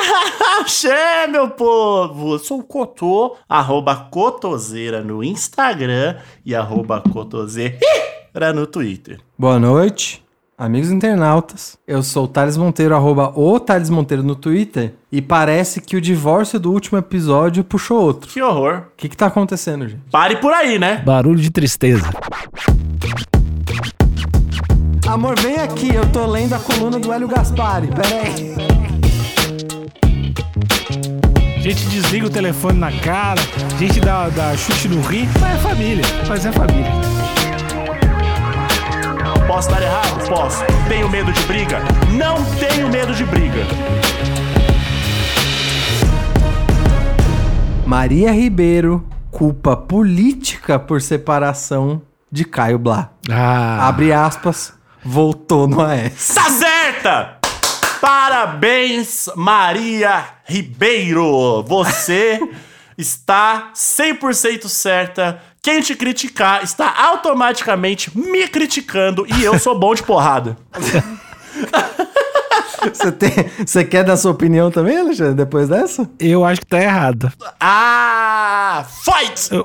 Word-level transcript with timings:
Axé, 0.60 1.26
meu 1.26 1.50
povo! 1.50 2.34
Eu 2.34 2.38
sou 2.38 2.60
o 2.60 2.64
Cotô, 2.64 3.36
arroba 3.48 3.94
Cotoseira 3.94 5.02
no 5.02 5.22
Instagram 5.22 6.16
e 6.44 6.54
arroba 6.54 7.00
Cotoseira 7.00 8.52
no 8.54 8.66
Twitter. 8.66 9.20
Boa 9.38 9.58
noite, 9.58 10.24
amigos 10.56 10.90
internautas. 10.90 11.78
Eu 11.86 12.02
sou 12.02 12.24
o 12.24 12.28
Thales 12.28 12.56
Monteiro, 12.56 12.94
arroba 12.94 13.32
o 13.34 13.58
Thales 13.58 13.90
Monteiro 13.90 14.22
no 14.22 14.34
Twitter. 14.34 14.94
E 15.10 15.20
parece 15.20 15.80
que 15.80 15.96
o 15.96 16.00
divórcio 16.00 16.58
do 16.58 16.72
último 16.72 16.98
episódio 16.98 17.64
puxou 17.64 18.00
outro. 18.00 18.30
Que 18.30 18.42
horror. 18.42 18.84
O 18.92 18.96
que 18.96 19.08
que 19.08 19.16
tá 19.16 19.26
acontecendo, 19.26 19.88
gente? 19.88 20.02
Pare 20.10 20.36
por 20.36 20.52
aí, 20.52 20.78
né? 20.78 21.02
Barulho 21.04 21.40
de 21.40 21.50
tristeza. 21.50 22.08
Amor, 25.08 25.38
vem 25.40 25.56
aqui, 25.56 25.92
eu 25.92 26.10
tô 26.12 26.24
lendo 26.24 26.54
a 26.54 26.58
coluna 26.60 26.98
do 27.00 27.12
Hélio 27.12 27.26
Gaspari, 27.26 27.88
peraí. 27.88 28.69
A 31.60 31.62
gente 31.62 31.86
desliga 31.88 32.26
o 32.26 32.30
telefone 32.30 32.78
na 32.78 32.90
cara, 32.90 33.38
a 33.38 33.78
gente 33.78 34.00
dá, 34.00 34.30
dá 34.30 34.56
chute 34.56 34.88
no 34.88 35.02
rim, 35.02 35.28
mas 35.38 35.56
é 35.56 35.58
família, 35.58 36.04
mas 36.26 36.46
é 36.46 36.52
família. 36.52 36.90
Posso 39.46 39.68
dar 39.68 39.82
errado? 39.82 40.26
Posso. 40.26 40.64
Tenho 40.88 41.10
medo 41.10 41.30
de 41.30 41.42
briga? 41.42 41.80
Não 42.12 42.42
tenho 42.54 42.88
medo 42.88 43.14
de 43.14 43.26
briga. 43.26 43.60
Maria 47.84 48.32
Ribeiro 48.32 49.06
culpa 49.30 49.76
política 49.76 50.78
por 50.78 51.02
separação 51.02 52.00
de 52.32 52.46
Caio 52.46 52.78
Blá. 52.78 53.10
Ah, 53.30 53.86
Abre 53.86 54.14
aspas, 54.14 54.72
voltou 55.04 55.68
no 55.68 55.82
AS. 55.82 56.32
Tá 56.34 56.48
certa! 56.48 57.39
Parabéns, 58.00 59.28
Maria 59.36 60.24
Ribeiro! 60.46 61.62
Você 61.64 62.40
está 62.96 63.72
100% 63.74 64.66
certa. 64.68 65.42
Quem 65.62 65.82
te 65.82 65.94
criticar 65.94 66.64
está 66.64 66.94
automaticamente 66.96 68.16
me 68.18 68.48
criticando 68.48 69.26
e 69.26 69.44
eu 69.44 69.58
sou 69.58 69.78
bom 69.78 69.94
de 69.94 70.02
porrada. 70.02 70.56
Você, 72.92 73.12
tem, 73.12 73.30
você 73.64 73.84
quer 73.84 74.04
dar 74.04 74.16
sua 74.16 74.30
opinião 74.32 74.70
também, 74.70 74.98
Alexandre, 74.98 75.34
depois 75.34 75.68
dessa? 75.68 76.08
eu 76.18 76.44
acho 76.44 76.60
que 76.60 76.66
tá 76.66 76.80
errado. 76.80 77.30
Ah! 77.58 78.84
Fight! 79.04 79.50
Eu, 79.54 79.62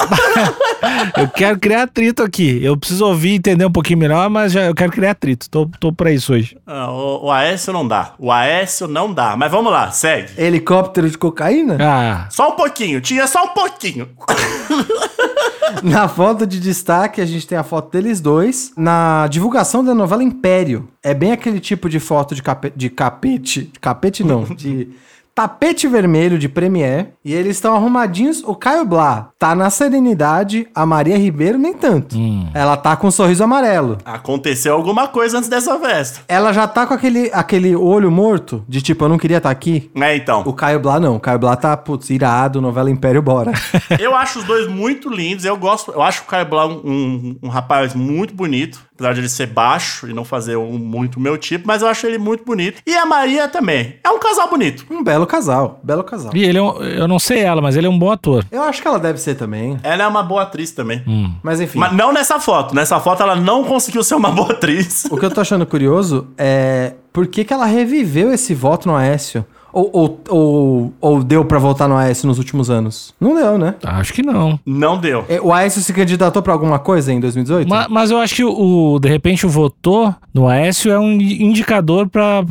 eu 1.23 1.27
quero 1.29 1.59
criar 1.59 1.83
atrito 1.83 2.21
aqui. 2.23 2.59
Eu 2.63 2.75
preciso 2.77 3.05
ouvir 3.05 3.29
e 3.29 3.35
entender 3.35 3.65
um 3.65 3.71
pouquinho 3.71 3.99
melhor, 3.99 4.29
mas 4.29 4.51
já, 4.51 4.63
eu 4.63 4.75
quero 4.75 4.91
criar 4.91 5.11
atrito. 5.11 5.49
Tô, 5.49 5.69
tô 5.79 5.93
pra 5.93 6.11
isso 6.11 6.33
hoje. 6.33 6.57
Ah, 6.67 6.91
o, 6.91 7.25
o 7.25 7.31
Aécio 7.31 7.71
não 7.71 7.87
dá. 7.87 8.13
O 8.19 8.31
Aécio 8.31 8.87
não 8.87 9.13
dá. 9.13 9.35
Mas 9.37 9.51
vamos 9.51 9.71
lá, 9.71 9.91
segue. 9.91 10.29
Helicóptero 10.37 11.09
de 11.09 11.17
cocaína? 11.17 11.77
Ah, 11.79 12.27
Só 12.29 12.49
um 12.49 12.55
pouquinho, 12.55 12.99
tinha 13.01 13.27
só 13.27 13.43
um 13.45 13.49
pouquinho. 13.49 14.09
Na 15.83 16.07
foto 16.07 16.45
de 16.45 16.59
destaque, 16.59 17.21
a 17.21 17.25
gente 17.25 17.47
tem 17.47 17.57
a 17.57 17.63
foto 17.63 17.91
deles 17.91 18.19
dois. 18.21 18.71
Na 18.77 19.27
divulgação 19.27 19.83
da 19.83 19.93
novela 19.93 20.23
Império. 20.23 20.87
É 21.03 21.13
bem 21.13 21.31
aquele 21.31 21.59
tipo 21.59 21.89
de 21.89 21.99
foto 21.99 22.33
de, 22.35 22.41
cape- 22.43 22.73
de 22.75 22.89
capete. 22.89 23.71
Capete 23.81 24.23
não, 24.23 24.43
de 24.55 24.89
tapete 25.35 25.85
vermelho 25.85 26.39
de 26.39 26.47
Premiere. 26.47 27.09
E 27.23 27.33
eles 27.33 27.57
estão 27.57 27.75
arrumadinhos. 27.75 28.41
O 28.45 28.55
Caio 28.55 28.85
Blá 28.85 29.29
tá 29.37 29.53
na 29.53 29.69
serenidade, 29.69 30.67
a 30.73 30.85
Maria 30.85 31.17
Ribeiro 31.17 31.57
nem 31.57 31.73
tanto. 31.73 32.15
Ela 32.53 32.77
tá 32.77 32.95
com 32.95 33.07
um 33.07 33.11
sorriso 33.11 33.43
amarelo. 33.43 33.97
Aconteceu 34.05 34.73
alguma 34.73 35.09
coisa 35.09 35.37
antes 35.37 35.49
dessa 35.49 35.77
festa. 35.77 36.21
Ela 36.27 36.53
já 36.53 36.65
tá 36.67 36.87
com 36.87 36.93
aquele, 36.93 37.29
aquele 37.33 37.75
olho 37.75 38.09
morto, 38.09 38.63
de 38.69 38.81
tipo, 38.81 39.03
eu 39.03 39.09
não 39.09 39.17
queria 39.17 39.37
estar 39.37 39.49
aqui. 39.49 39.91
É, 39.95 40.15
então. 40.15 40.43
O 40.45 40.53
Caio 40.53 40.79
Blá 40.79 40.99
não. 40.99 41.17
O 41.17 41.19
Caio 41.19 41.37
Blá 41.37 41.55
tá, 41.57 41.75
putz, 41.75 42.09
irado, 42.09 42.61
novela 42.61 42.89
Império, 42.89 43.21
bora. 43.21 43.51
Eu 43.99 44.15
acho 44.15 44.39
os 44.39 44.45
dois 44.45 44.67
muito 44.67 45.09
lindos. 45.09 45.43
Eu 45.43 45.57
gosto. 45.57 45.91
Eu 45.91 46.01
acho 46.01 46.21
o 46.21 46.25
Caio 46.25 46.45
Blá 46.45 46.65
um, 46.65 46.81
um, 46.85 47.37
um 47.43 47.49
rapaz 47.49 47.93
muito 47.93 48.33
bonito. 48.33 48.85
Apesar 48.95 49.13
de 49.13 49.19
ele 49.19 49.29
ser 49.29 49.47
baixo 49.47 50.07
e 50.09 50.13
não 50.13 50.23
fazer 50.23 50.55
um, 50.55 50.77
muito 50.77 51.19
meu 51.19 51.37
tipo, 51.37 51.67
mas 51.67 51.81
eu 51.81 51.87
acho 51.87 52.07
ele 52.07 52.17
muito 52.17 52.45
bonito. 52.45 52.81
E 52.87 52.95
a 52.95 53.05
Maria 53.05 53.47
também. 53.47 53.95
É 54.03 54.09
um 54.09 54.19
casal 54.19 54.49
bonito. 54.49 54.85
um 54.89 55.03
belo 55.03 55.27
casal, 55.27 55.79
belo 55.83 56.03
casal. 56.03 56.31
e 56.33 56.43
ele 56.43 56.57
é 56.57 56.61
um, 56.61 56.81
eu 56.81 57.07
não 57.07 57.19
sei 57.19 57.39
ela, 57.39 57.61
mas 57.61 57.75
ele 57.75 57.87
é 57.87 57.89
um 57.89 57.99
bom 57.99 58.09
ator. 58.11 58.45
Eu 58.49 58.63
acho 58.63 58.81
que 58.81 58.87
ela 58.87 58.97
deve 58.97 59.19
ser 59.19 59.35
também. 59.35 59.77
Ela 59.83 60.03
é 60.03 60.07
uma 60.07 60.23
boa 60.23 60.43
atriz 60.43 60.71
também. 60.71 61.03
Mas 61.43 61.59
enfim. 61.59 61.77
Mas 61.77 61.93
não 61.93 62.13
nessa 62.13 62.39
foto. 62.39 62.73
Nessa 62.73 62.99
foto 62.99 63.21
ela 63.21 63.35
não 63.35 63.63
conseguiu 63.65 64.03
ser 64.03 64.15
uma 64.15 64.31
boa 64.31 64.51
atriz. 64.53 65.05
O 65.11 65.17
que 65.17 65.25
eu 65.25 65.31
tô 65.31 65.41
achando 65.41 65.65
curioso 65.65 66.27
é 66.37 66.93
por 67.11 67.27
que, 67.27 67.45
que 67.45 67.53
ela 67.53 67.65
reviveu 67.65 68.33
esse 68.33 68.53
voto 68.53 68.87
no 68.87 68.95
Aécio? 68.95 69.45
Ou, 69.75 69.89
ou, 69.91 70.19
ou, 70.29 70.93
ou 71.01 71.21
deu 71.21 71.43
pra 71.43 71.59
votar 71.59 71.89
no 71.89 71.97
Aécio 71.97 72.25
nos 72.29 72.37
últimos 72.37 72.69
anos? 72.69 73.13
Não 73.19 73.35
deu, 73.35 73.57
né? 73.57 73.75
Acho 73.83 74.13
que 74.13 74.23
não. 74.23 74.57
Não 74.65 74.97
deu. 74.97 75.25
É, 75.27 75.41
O 75.41 75.51
Aécio 75.51 75.81
se 75.81 75.91
candidatou 75.91 76.41
pra 76.41 76.53
alguma 76.53 76.79
coisa 76.79 77.11
em 77.11 77.19
2018? 77.19 77.67
Ma- 77.67 77.87
Mas, 77.89 78.09
eu 78.09 78.17
acho 78.17 78.33
que 78.35 78.43
o, 78.45 78.97
de 78.99 79.09
repente 79.09 79.45
o 79.45 79.49
votou 79.49 80.15
no 80.33 80.47
Aécio 80.47 80.89
é 80.89 80.97
um 80.97 81.11
indicador 81.11 82.07
pra 82.07 82.41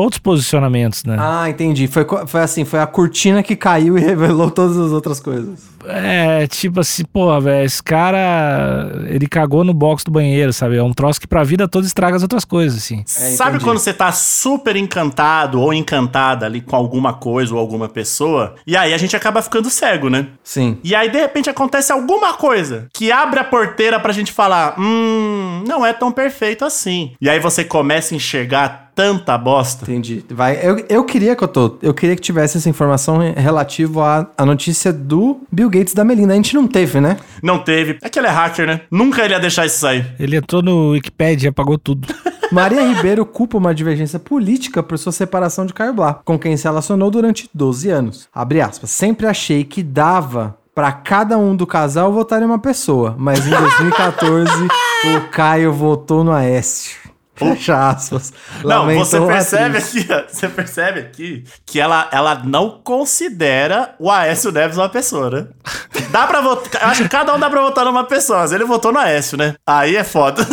outros 0.00 0.18
posicionamentos, 0.18 1.04
né? 1.04 1.16
Ah, 1.16 1.48
entendi. 1.48 1.86
Foi, 1.86 2.04
foi 2.26 2.40
assim, 2.40 2.64
foi 2.64 2.80
a 2.80 2.86
cortina 2.88 3.40
que 3.40 3.54
caiu 3.54 3.96
e 3.98 4.00
revelou 4.00 4.50
todas 4.50 4.76
as 4.76 4.90
outras 4.90 5.20
coisas. 5.20 5.72
É, 5.86 6.46
tipo 6.48 6.80
assim, 6.80 7.04
pô, 7.04 7.38
velho, 7.40 7.64
esse 7.66 7.82
cara, 7.82 8.90
ele 9.06 9.26
cagou 9.28 9.62
no 9.62 9.74
box 9.74 10.02
do 10.02 10.10
banheiro, 10.10 10.52
sabe? 10.52 10.76
É 10.76 10.82
um 10.82 10.92
troço 10.94 11.20
que 11.20 11.26
pra 11.26 11.44
vida 11.44 11.68
toda 11.68 11.86
estraga 11.86 12.16
as 12.16 12.22
outras 12.22 12.44
coisas, 12.44 12.78
assim. 12.78 13.02
Sabe 13.06 13.50
entendi. 13.50 13.64
quando 13.64 13.78
você 13.78 13.92
tá 13.92 14.10
super 14.10 14.76
encantado 14.76 15.60
ou 15.60 15.72
encantada 15.74 16.46
ali 16.46 16.63
com 16.66 16.76
alguma 16.76 17.14
coisa 17.14 17.54
ou 17.54 17.60
alguma 17.60 17.88
pessoa? 17.88 18.54
E 18.66 18.76
aí 18.76 18.92
a 18.92 18.98
gente 18.98 19.16
acaba 19.16 19.42
ficando 19.42 19.70
cego, 19.70 20.08
né? 20.08 20.28
Sim. 20.42 20.78
E 20.82 20.94
aí, 20.94 21.10
de 21.10 21.18
repente, 21.18 21.50
acontece 21.50 21.92
alguma 21.92 22.34
coisa 22.34 22.88
que 22.92 23.10
abre 23.12 23.40
a 23.40 23.44
porteira 23.44 23.98
pra 24.00 24.12
gente 24.12 24.32
falar: 24.32 24.78
hum, 24.78 25.64
não 25.66 25.84
é 25.84 25.92
tão 25.92 26.10
perfeito 26.10 26.64
assim. 26.64 27.12
E 27.20 27.28
aí 27.28 27.40
você 27.40 27.64
começa 27.64 28.14
a 28.14 28.16
enxergar 28.16 28.84
tanta 28.94 29.36
bosta. 29.36 29.84
Entendi. 29.84 30.24
Vai. 30.30 30.58
Eu, 30.62 30.84
eu 30.88 31.04
queria 31.04 31.34
que 31.34 31.42
eu 31.42 31.48
tô. 31.48 31.76
Eu 31.82 31.92
queria 31.92 32.14
que 32.14 32.22
tivesse 32.22 32.56
essa 32.56 32.68
informação 32.68 33.18
relativo 33.18 34.00
à, 34.00 34.26
à 34.36 34.46
notícia 34.46 34.92
do 34.92 35.40
Bill 35.50 35.68
Gates 35.68 35.94
da 35.94 36.04
Melinda. 36.04 36.32
A 36.32 36.36
gente 36.36 36.54
não 36.54 36.66
teve, 36.66 37.00
né? 37.00 37.16
Não 37.42 37.58
teve. 37.58 37.98
É 38.02 38.08
que 38.08 38.18
ele 38.18 38.28
é 38.28 38.30
hacker, 38.30 38.66
né? 38.66 38.80
Nunca 38.90 39.24
ele 39.24 39.34
ia 39.34 39.40
deixar 39.40 39.66
isso 39.66 39.78
sair. 39.78 40.06
Ele 40.18 40.36
entrou 40.36 40.62
no 40.62 40.90
Wikipedia 40.90 41.48
e 41.48 41.50
apagou 41.50 41.78
tudo. 41.78 42.06
Maria 42.52 42.82
Ribeiro 42.82 43.24
culpa 43.24 43.58
uma 43.58 43.74
divergência 43.74 44.18
política 44.18 44.82
por 44.82 44.98
sua 44.98 45.12
separação 45.12 45.66
de 45.66 45.74
Caio 45.74 45.94
Blá, 45.94 46.20
com 46.24 46.38
quem 46.38 46.56
se 46.56 46.64
relacionou 46.64 47.10
durante 47.10 47.48
12 47.52 47.90
anos. 47.90 48.28
Abre 48.32 48.60
aspas. 48.60 48.90
Sempre 48.90 49.26
achei 49.26 49.64
que 49.64 49.82
dava 49.82 50.56
pra 50.74 50.90
cada 50.92 51.38
um 51.38 51.54
do 51.54 51.66
casal 51.66 52.12
votar 52.12 52.42
em 52.42 52.46
uma 52.46 52.58
pessoa, 52.58 53.14
mas 53.16 53.46
em 53.46 53.50
2014 53.50 54.50
o 55.16 55.30
Caio 55.30 55.72
votou 55.72 56.24
no 56.24 56.32
Aécio. 56.32 57.04
Fecha 57.34 57.88
aspas. 57.90 58.32
Não, 58.64 58.86
você 58.94 59.20
percebe 59.20 59.78
aqui, 59.78 60.06
ó, 60.10 60.22
você 60.28 60.48
percebe 60.48 61.00
aqui 61.00 61.44
que 61.66 61.80
ela, 61.80 62.08
ela 62.12 62.42
não 62.44 62.80
considera 62.82 63.94
o 63.98 64.10
Aécio 64.10 64.52
Neves 64.52 64.76
uma 64.76 64.88
pessoa, 64.88 65.30
né? 65.30 65.46
Dá 66.10 66.26
pra 66.26 66.40
votar. 66.40 66.82
Eu 66.82 66.88
acho 66.88 67.02
que 67.02 67.08
cada 67.08 67.34
um 67.34 67.38
dá 67.38 67.50
pra 67.50 67.60
votar 67.60 67.84
numa 67.84 68.04
pessoa, 68.04 68.40
mas 68.40 68.52
ele 68.52 68.64
votou 68.64 68.92
no 68.92 68.98
Aécio, 68.98 69.36
né? 69.36 69.54
Aí 69.66 69.96
é 69.96 70.04
foda. 70.04 70.46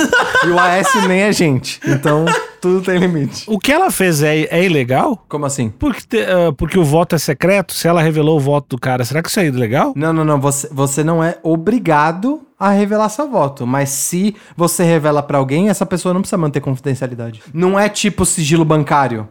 E 0.44 0.47
o 0.50 0.58
Aécio 0.59 1.08
nem 1.08 1.22
é 1.22 1.31
gente. 1.31 1.80
Então, 1.86 2.25
tudo 2.60 2.81
tem 2.81 2.98
limite. 2.98 3.44
O 3.48 3.60
que 3.60 3.72
ela 3.72 3.92
fez 3.92 4.24
é, 4.24 4.42
é 4.50 4.63
ilegal? 4.63 5.24
Como 5.30 5.45
assim? 5.45 5.69
Porque, 5.69 6.01
te- 6.01 6.22
ah, 6.25 6.51
porque 6.57 6.80
o 6.80 6.83
voto 6.83 7.16
é 7.16 7.19
secreto? 7.19 7.74
Se 7.74 7.88
ela 7.88 8.01
revelou 8.01 8.38
o 8.38 8.39
voto 8.39 8.69
do 8.69 8.80
cara, 8.80 9.04
será 9.06 9.22
que 9.22 9.30
isso 9.30 9.39
é 9.39 9.45
ilegal? 9.45 9.94
Não, 9.95 10.12
não, 10.12 10.24
não. 10.25 10.39
Você, 10.42 10.68
você 10.72 11.04
não 11.04 11.24
é 11.24 11.38
obrigado 11.44 12.42
a 12.62 12.69
revelar 12.69 13.10
seu 13.10 13.28
voto. 13.28 13.66
Mas 13.66 13.90
se 13.90 14.36
você 14.56 14.84
revela 14.84 15.24
pra 15.24 15.40
alguém, 15.40 15.69
essa 15.69 15.86
pessoa 15.86 16.13
não 16.13 16.22
precisa 16.22 16.38
manter 16.38 16.62
confidencialidade. 16.62 17.42
Não 17.52 17.80
é 17.80 17.90
tipo 17.90 18.24
sigilo 18.25 18.63
bancário. 18.63 19.28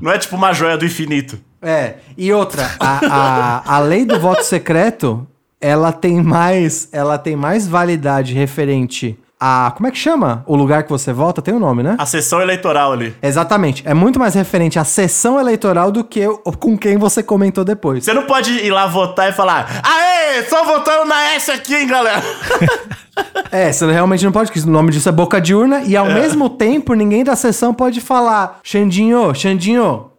Não 0.00 0.12
é 0.12 0.18
tipo 0.18 0.36
uma 0.36 0.52
joia 0.52 0.76
do 0.76 0.84
infinito. 0.84 1.40
É. 1.62 1.94
E 2.16 2.30
outra, 2.30 2.70
a, 2.78 3.00
a, 3.06 3.76
a 3.76 3.78
lei 3.78 4.04
do 4.04 4.20
voto 4.20 4.42
secreto, 4.44 5.26
ela 5.58 5.92
tem 5.92 6.22
mais, 6.22 6.90
ela 6.92 7.16
tem 7.16 7.34
mais 7.34 7.66
validade 7.66 8.34
referente 8.34 9.18
a. 9.44 9.70
Como 9.72 9.86
é 9.86 9.90
que 9.90 9.98
chama? 9.98 10.42
O 10.46 10.56
lugar 10.56 10.82
que 10.84 10.90
você 10.90 11.12
vota 11.12 11.42
tem 11.42 11.52
um 11.52 11.58
nome, 11.58 11.82
né? 11.82 11.96
A 11.98 12.06
sessão 12.06 12.40
eleitoral 12.40 12.92
ali. 12.92 13.14
Exatamente. 13.22 13.82
É 13.86 13.92
muito 13.92 14.18
mais 14.18 14.34
referente 14.34 14.78
à 14.78 14.84
sessão 14.84 15.38
eleitoral 15.38 15.90
do 15.92 16.02
que 16.02 16.26
o- 16.26 16.38
com 16.58 16.78
quem 16.78 16.96
você 16.96 17.22
comentou 17.22 17.64
depois. 17.64 18.04
Você 18.04 18.12
não 18.12 18.22
pode 18.24 18.50
ir 18.52 18.70
lá 18.70 18.86
votar 18.86 19.28
e 19.28 19.32
falar: 19.32 19.82
Aê, 19.82 20.42
só 20.44 20.64
votando 20.64 21.04
na 21.06 21.34
S 21.34 21.50
aqui, 21.50 21.74
hein, 21.74 21.86
galera? 21.86 22.22
É, 23.52 23.70
você 23.70 23.86
realmente 23.92 24.24
não 24.24 24.32
pode, 24.32 24.50
porque 24.50 24.66
o 24.68 24.72
nome 24.72 24.90
disso 24.90 25.08
é 25.08 25.12
boca 25.12 25.40
de 25.40 25.54
urna, 25.54 25.82
e 25.84 25.96
ao 25.96 26.06
mesmo 26.06 26.50
tempo 26.50 26.94
ninguém 26.94 27.22
da 27.22 27.36
sessão 27.36 27.72
pode 27.72 28.00
falar, 28.00 28.58
Xandinho, 28.64 29.32
Xandinho, 29.32 30.10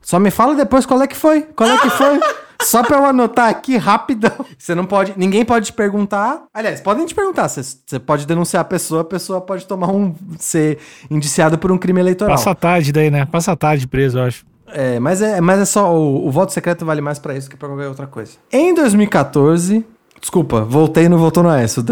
só 0.00 0.20
me 0.20 0.30
fala 0.30 0.54
depois 0.54 0.86
qual 0.86 1.02
é 1.02 1.08
que 1.08 1.16
foi, 1.16 1.42
qual 1.42 1.68
é 1.68 1.76
que 1.78 1.90
foi. 1.90 2.20
Só 2.62 2.82
pra 2.82 2.98
eu 2.98 3.04
anotar 3.04 3.48
aqui 3.48 3.76
rapidão. 3.76 4.32
Você 4.58 4.74
não 4.74 4.84
pode. 4.84 5.14
Ninguém 5.16 5.44
pode 5.44 5.66
te 5.66 5.72
perguntar. 5.72 6.44
Aliás, 6.52 6.80
podem 6.80 7.06
te 7.06 7.14
perguntar. 7.14 7.48
Você, 7.48 7.62
você 7.62 7.98
pode 7.98 8.26
denunciar 8.26 8.62
a 8.62 8.64
pessoa, 8.64 9.02
a 9.02 9.04
pessoa 9.04 9.40
pode 9.40 9.66
tomar 9.66 9.90
um. 9.90 10.14
ser 10.38 10.78
indiciado 11.10 11.58
por 11.58 11.72
um 11.72 11.78
crime 11.78 12.00
eleitoral. 12.00 12.36
Passa 12.36 12.50
a 12.50 12.54
tarde 12.54 12.92
daí, 12.92 13.10
né? 13.10 13.26
Passa 13.26 13.52
a 13.52 13.56
tarde 13.56 13.86
preso, 13.86 14.18
eu 14.18 14.24
acho. 14.24 14.44
É, 14.72 15.00
mas 15.00 15.20
é, 15.20 15.40
mas 15.40 15.60
é 15.60 15.64
só. 15.64 15.92
O, 15.94 16.26
o 16.26 16.30
voto 16.30 16.52
secreto 16.52 16.84
vale 16.84 17.00
mais 17.00 17.18
pra 17.18 17.34
isso 17.36 17.48
que 17.48 17.56
pra 17.56 17.68
qualquer 17.68 17.88
outra 17.88 18.06
coisa. 18.06 18.32
Em 18.52 18.74
2014. 18.74 19.84
Desculpa, 20.20 20.60
voltei 20.62 21.04
e 21.04 21.08
não 21.08 21.16
voltou 21.16 21.42
no 21.42 21.50
S. 21.50 21.80
eu 21.80 21.84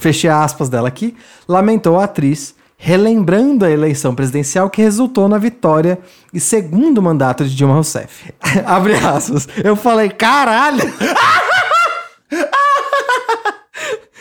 Fechei 0.00 0.28
aspas 0.28 0.68
dela 0.68 0.88
aqui. 0.88 1.16
Lamentou 1.46 1.98
a 1.98 2.04
atriz, 2.04 2.54
relembrando 2.80 3.64
a 3.64 3.70
eleição 3.70 4.14
presidencial 4.14 4.70
que 4.70 4.80
resultou 4.80 5.28
na 5.28 5.36
vitória 5.36 5.98
e 6.32 6.38
segundo 6.38 7.02
mandato 7.02 7.44
de 7.44 7.54
Dilma 7.54 7.74
Rousseff. 7.74 8.32
Abre 8.64 8.94
aspas. 8.94 9.48
Eu 9.62 9.74
falei, 9.74 10.08
caralho! 10.08 10.82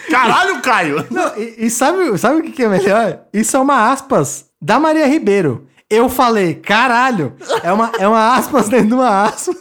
Caralho, 0.09 0.61
Caio! 0.61 1.05
Não, 1.11 1.37
e, 1.37 1.65
e 1.65 1.69
sabe, 1.69 2.17
sabe 2.17 2.39
o 2.39 2.43
que, 2.43 2.51
que 2.51 2.63
é 2.63 2.69
melhor? 2.69 3.19
Isso 3.31 3.55
é 3.55 3.59
uma 3.59 3.91
aspas 3.91 4.45
da 4.59 4.79
Maria 4.79 5.05
Ribeiro. 5.05 5.67
Eu 5.89 6.09
falei, 6.09 6.55
caralho! 6.55 7.35
É 7.61 7.71
uma, 7.71 7.91
é 7.99 8.07
uma 8.07 8.35
aspas 8.35 8.67
dentro 8.67 8.87
de 8.87 8.93
uma 8.93 9.23
aspas. 9.25 9.57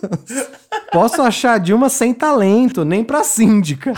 Posso 0.92 1.20
achar 1.20 1.54
a 1.54 1.58
Dilma 1.58 1.88
sem 1.88 2.14
talento, 2.14 2.84
nem 2.84 3.04
pra 3.04 3.22
síndica. 3.22 3.92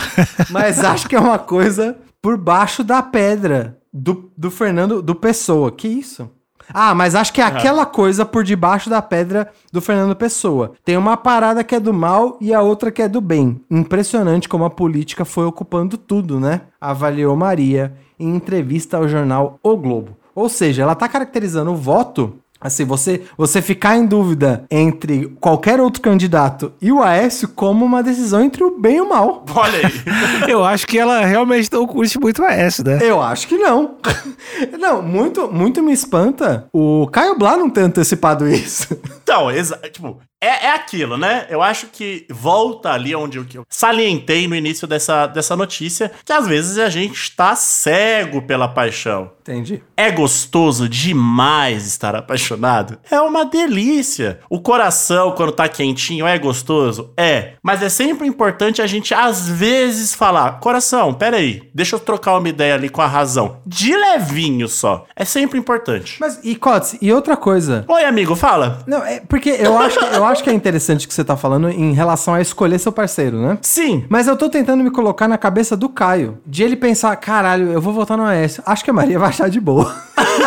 Mas 0.49 0.83
acho 0.83 1.07
que 1.07 1.15
é 1.15 1.19
uma 1.19 1.39
coisa 1.39 1.97
por 2.21 2.35
baixo 2.35 2.83
da 2.83 3.01
pedra 3.01 3.78
do, 3.91 4.31
do 4.37 4.51
Fernando, 4.51 5.01
do 5.01 5.15
Pessoa. 5.15 5.71
Que 5.71 5.87
isso? 5.87 6.29
Ah, 6.73 6.93
mas 6.93 7.15
acho 7.15 7.33
que 7.33 7.41
é 7.41 7.43
aquela 7.43 7.85
coisa 7.85 8.25
por 8.25 8.43
debaixo 8.43 8.89
da 8.89 9.01
pedra 9.01 9.51
do 9.71 9.81
Fernando 9.81 10.15
Pessoa. 10.15 10.73
Tem 10.85 10.97
uma 10.97 11.17
parada 11.17 11.63
que 11.63 11.73
é 11.73 11.79
do 11.79 11.93
mal 11.93 12.37
e 12.39 12.53
a 12.53 12.61
outra 12.61 12.91
que 12.91 13.01
é 13.01 13.07
do 13.07 13.19
bem. 13.19 13.59
Impressionante 13.69 14.47
como 14.47 14.65
a 14.65 14.69
política 14.69 15.25
foi 15.25 15.45
ocupando 15.45 15.97
tudo, 15.97 16.39
né? 16.39 16.61
Avaliou 16.79 17.35
Maria 17.35 17.93
em 18.19 18.35
entrevista 18.35 18.97
ao 18.97 19.07
jornal 19.07 19.59
O 19.63 19.75
Globo. 19.75 20.15
Ou 20.35 20.47
seja, 20.47 20.83
ela 20.83 20.95
tá 20.95 21.07
caracterizando 21.09 21.71
o 21.71 21.75
voto. 21.75 22.35
Assim, 22.61 22.83
você, 22.83 23.21
você 23.37 23.61
ficar 23.61 23.95
em 23.95 24.05
dúvida 24.05 24.65
entre 24.69 25.27
qualquer 25.39 25.79
outro 25.79 26.01
candidato 26.01 26.73
e 26.81 26.91
o 26.91 27.01
Aécio 27.01 27.47
como 27.47 27.85
uma 27.85 28.03
decisão 28.03 28.43
entre 28.43 28.63
o 28.63 28.77
bem 28.77 28.97
e 28.97 29.01
o 29.01 29.07
mal. 29.07 29.45
Olha 29.55 29.77
aí. 29.77 29.93
Eu 30.51 30.65
acho 30.65 30.85
que 30.85 30.99
ela 30.99 31.25
realmente 31.25 31.71
não 31.71 31.87
curte 31.87 32.19
muito 32.19 32.43
a 32.43 32.51
S, 32.51 32.83
né? 32.83 32.99
Eu 33.01 33.21
acho 33.21 33.47
que 33.47 33.57
não. 33.57 33.95
não, 34.77 35.01
muito, 35.01 35.49
muito 35.51 35.81
me 35.81 35.93
espanta 35.93 36.67
o 36.73 37.07
Caio 37.07 37.37
Blá 37.37 37.55
não 37.55 37.69
ter 37.69 37.81
antecipado 37.81 38.47
isso. 38.47 38.99
Então, 39.23 39.49
exa 39.49 39.77
tipo, 39.91 40.19
é, 40.41 40.67
é 40.67 40.73
aquilo, 40.73 41.17
né? 41.17 41.45
Eu 41.49 41.61
acho 41.61 41.87
que 41.87 42.25
volta 42.29 42.91
ali 42.91 43.15
onde 43.15 43.37
eu, 43.37 43.45
que 43.45 43.57
eu 43.57 43.65
salientei 43.69 44.47
no 44.47 44.55
início 44.55 44.87
dessa, 44.87 45.27
dessa 45.27 45.55
notícia, 45.55 46.11
que 46.23 46.31
às 46.33 46.47
vezes 46.47 46.77
a 46.77 46.89
gente 46.89 47.15
está 47.19 47.55
cego 47.55 48.41
pela 48.41 48.67
paixão. 48.67 49.31
Entendi. 49.41 49.81
É 49.97 50.11
gostoso 50.11 50.87
demais 50.87 51.85
estar 51.87 52.15
apaixonado? 52.15 52.99
É 53.09 53.19
uma 53.19 53.43
delícia. 53.45 54.39
O 54.49 54.61
coração, 54.61 55.31
quando 55.31 55.51
tá 55.51 55.67
quentinho, 55.67 56.27
é 56.27 56.37
gostoso? 56.37 57.11
É. 57.17 57.53
Mas 57.63 57.81
é 57.81 57.89
sempre 57.89 58.27
importante 58.27 58.81
a 58.81 58.85
gente, 58.87 59.13
às 59.13 59.47
vezes, 59.49 60.13
falar: 60.13 60.59
coração, 60.59 61.13
peraí, 61.13 61.69
deixa 61.73 61.95
eu 61.95 61.99
trocar 61.99 62.37
uma 62.37 62.47
ideia 62.47 62.75
ali 62.75 62.89
com 62.89 63.01
a 63.01 63.07
razão. 63.07 63.57
De 63.65 63.95
levinho 63.95 64.67
só. 64.67 65.05
É 65.15 65.25
sempre 65.25 65.57
importante. 65.57 66.17
Mas, 66.19 66.39
e 66.43 66.55
Cotes, 66.55 66.97
e 67.01 67.11
outra 67.11 67.35
coisa. 67.35 67.83
Oi, 67.87 68.03
amigo, 68.03 68.35
fala. 68.35 68.83
Não, 68.85 69.03
é 69.03 69.19
porque 69.21 69.49
eu 69.49 69.77
acho, 69.79 69.97
que- 69.97 70.15
eu 70.15 70.25
acho 70.29 70.43
que 70.43 70.49
é 70.49 70.53
interessante 70.53 71.05
o 71.05 71.09
que 71.09 71.13
você 71.13 71.23
tá 71.23 71.35
falando 71.35 71.69
em 71.69 71.93
relação 71.93 72.33
a 72.33 72.41
escolher 72.41 72.79
seu 72.79 72.91
parceiro, 72.91 73.41
né? 73.41 73.57
Sim. 73.61 74.05
Mas 74.09 74.27
eu 74.27 74.35
tô 74.35 74.49
tentando 74.49 74.83
me 74.83 74.91
colocar 74.91 75.27
na 75.27 75.37
cabeça 75.37 75.75
do 75.75 75.89
Caio. 75.89 76.39
De 76.45 76.63
ele 76.63 76.75
pensar, 76.75 77.15
caralho, 77.17 77.71
eu 77.71 77.81
vou 77.81 77.93
votar 77.93 78.17
no 78.17 78.23
Aécio. 78.23 78.63
Acho 78.65 78.83
que 78.83 78.89
a 78.89 78.93
Maria 78.93 79.17
vai 79.19 79.29
achar 79.29 79.49
de 79.49 79.59
boa. 79.59 79.93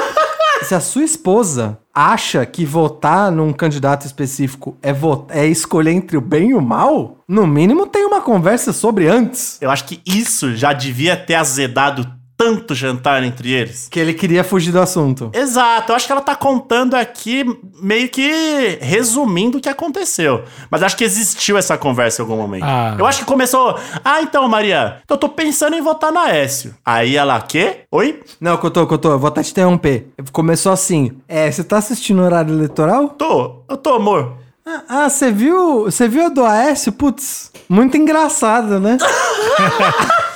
Se 0.63 0.75
a 0.75 0.81
sua 0.81 1.03
esposa 1.03 1.79
acha 1.93 2.47
que 2.47 2.65
votar 2.65 3.31
num 3.31 3.53
candidato 3.53 4.07
específico 4.07 4.77
é, 4.83 4.95
é 5.31 5.47
escolher 5.47 5.91
entre 5.91 6.17
o 6.17 6.21
bem 6.21 6.51
e 6.51 6.55
o 6.55 6.63
mal, 6.63 7.19
no 7.29 7.47
mínimo 7.47 7.87
tem 7.87 8.07
uma 8.07 8.21
conversa 8.21 8.73
sobre 8.73 9.09
antes. 9.09 9.59
Eu 9.61 9.71
acho 9.71 9.85
que 9.85 10.01
isso 10.07 10.55
já 10.55 10.73
devia 10.73 11.17
ter 11.17 11.35
azedado 11.35 12.22
tanto 12.43 12.75
jantar 12.75 13.23
entre 13.23 13.53
eles. 13.53 13.87
Que 13.89 14.01
ele 14.01 14.13
queria 14.13 14.43
fugir 14.43 14.73
do 14.73 14.81
assunto. 14.81 15.31
Exato, 15.33 15.93
eu 15.93 15.97
acho 15.97 16.07
que 16.07 16.13
ela 16.13 16.21
tá 16.21 16.35
contando 16.35 16.95
aqui 16.95 17.45
meio 17.81 18.09
que 18.09 18.79
resumindo 18.81 19.59
o 19.59 19.61
que 19.61 19.69
aconteceu. 19.69 20.43
Mas 20.69 20.83
acho 20.83 20.97
que 20.97 21.05
existiu 21.05 21.57
essa 21.57 21.79
conversa 21.79 22.21
em 22.21 22.25
algum 22.25 22.37
momento. 22.37 22.65
Ah. 22.65 22.97
Eu 22.99 23.07
acho 23.07 23.21
que 23.21 23.25
começou. 23.25 23.79
Ah, 24.05 24.21
então, 24.23 24.49
Maria, 24.49 25.01
eu 25.09 25.17
tô 25.17 25.29
pensando 25.29 25.77
em 25.77 25.81
votar 25.81 26.11
na 26.11 26.31
Écio. 26.31 26.75
Aí 26.85 27.17
ela, 27.17 27.41
quê? 27.41 27.83
Oi? 27.93 28.21
Não, 28.41 28.57
Cotô, 28.57 28.87
Cotô, 28.89 29.13
eu 29.13 29.19
vou 29.21 29.29
até 29.29 29.43
te 29.43 29.53
interromper. 29.53 30.09
Começou 30.33 30.73
assim. 30.73 31.13
É, 31.29 31.49
você 31.51 31.63
tá 31.63 31.79
assistindo 31.79 32.21
o 32.21 32.25
horário 32.25 32.53
eleitoral? 32.53 33.11
Tô, 33.11 33.63
eu 33.69 33.77
tô, 33.77 33.95
amor. 33.95 34.33
Ah, 34.67 34.83
Ah, 34.89 35.09
você 35.09 35.31
viu? 35.31 35.85
Você 35.85 36.09
viu 36.09 36.27
a 36.27 36.29
do 36.29 36.45
Aécio? 36.45 36.93
Putz, 36.93 37.53
muito 37.69 37.97
engraçado, 37.97 38.81
né? 38.81 38.99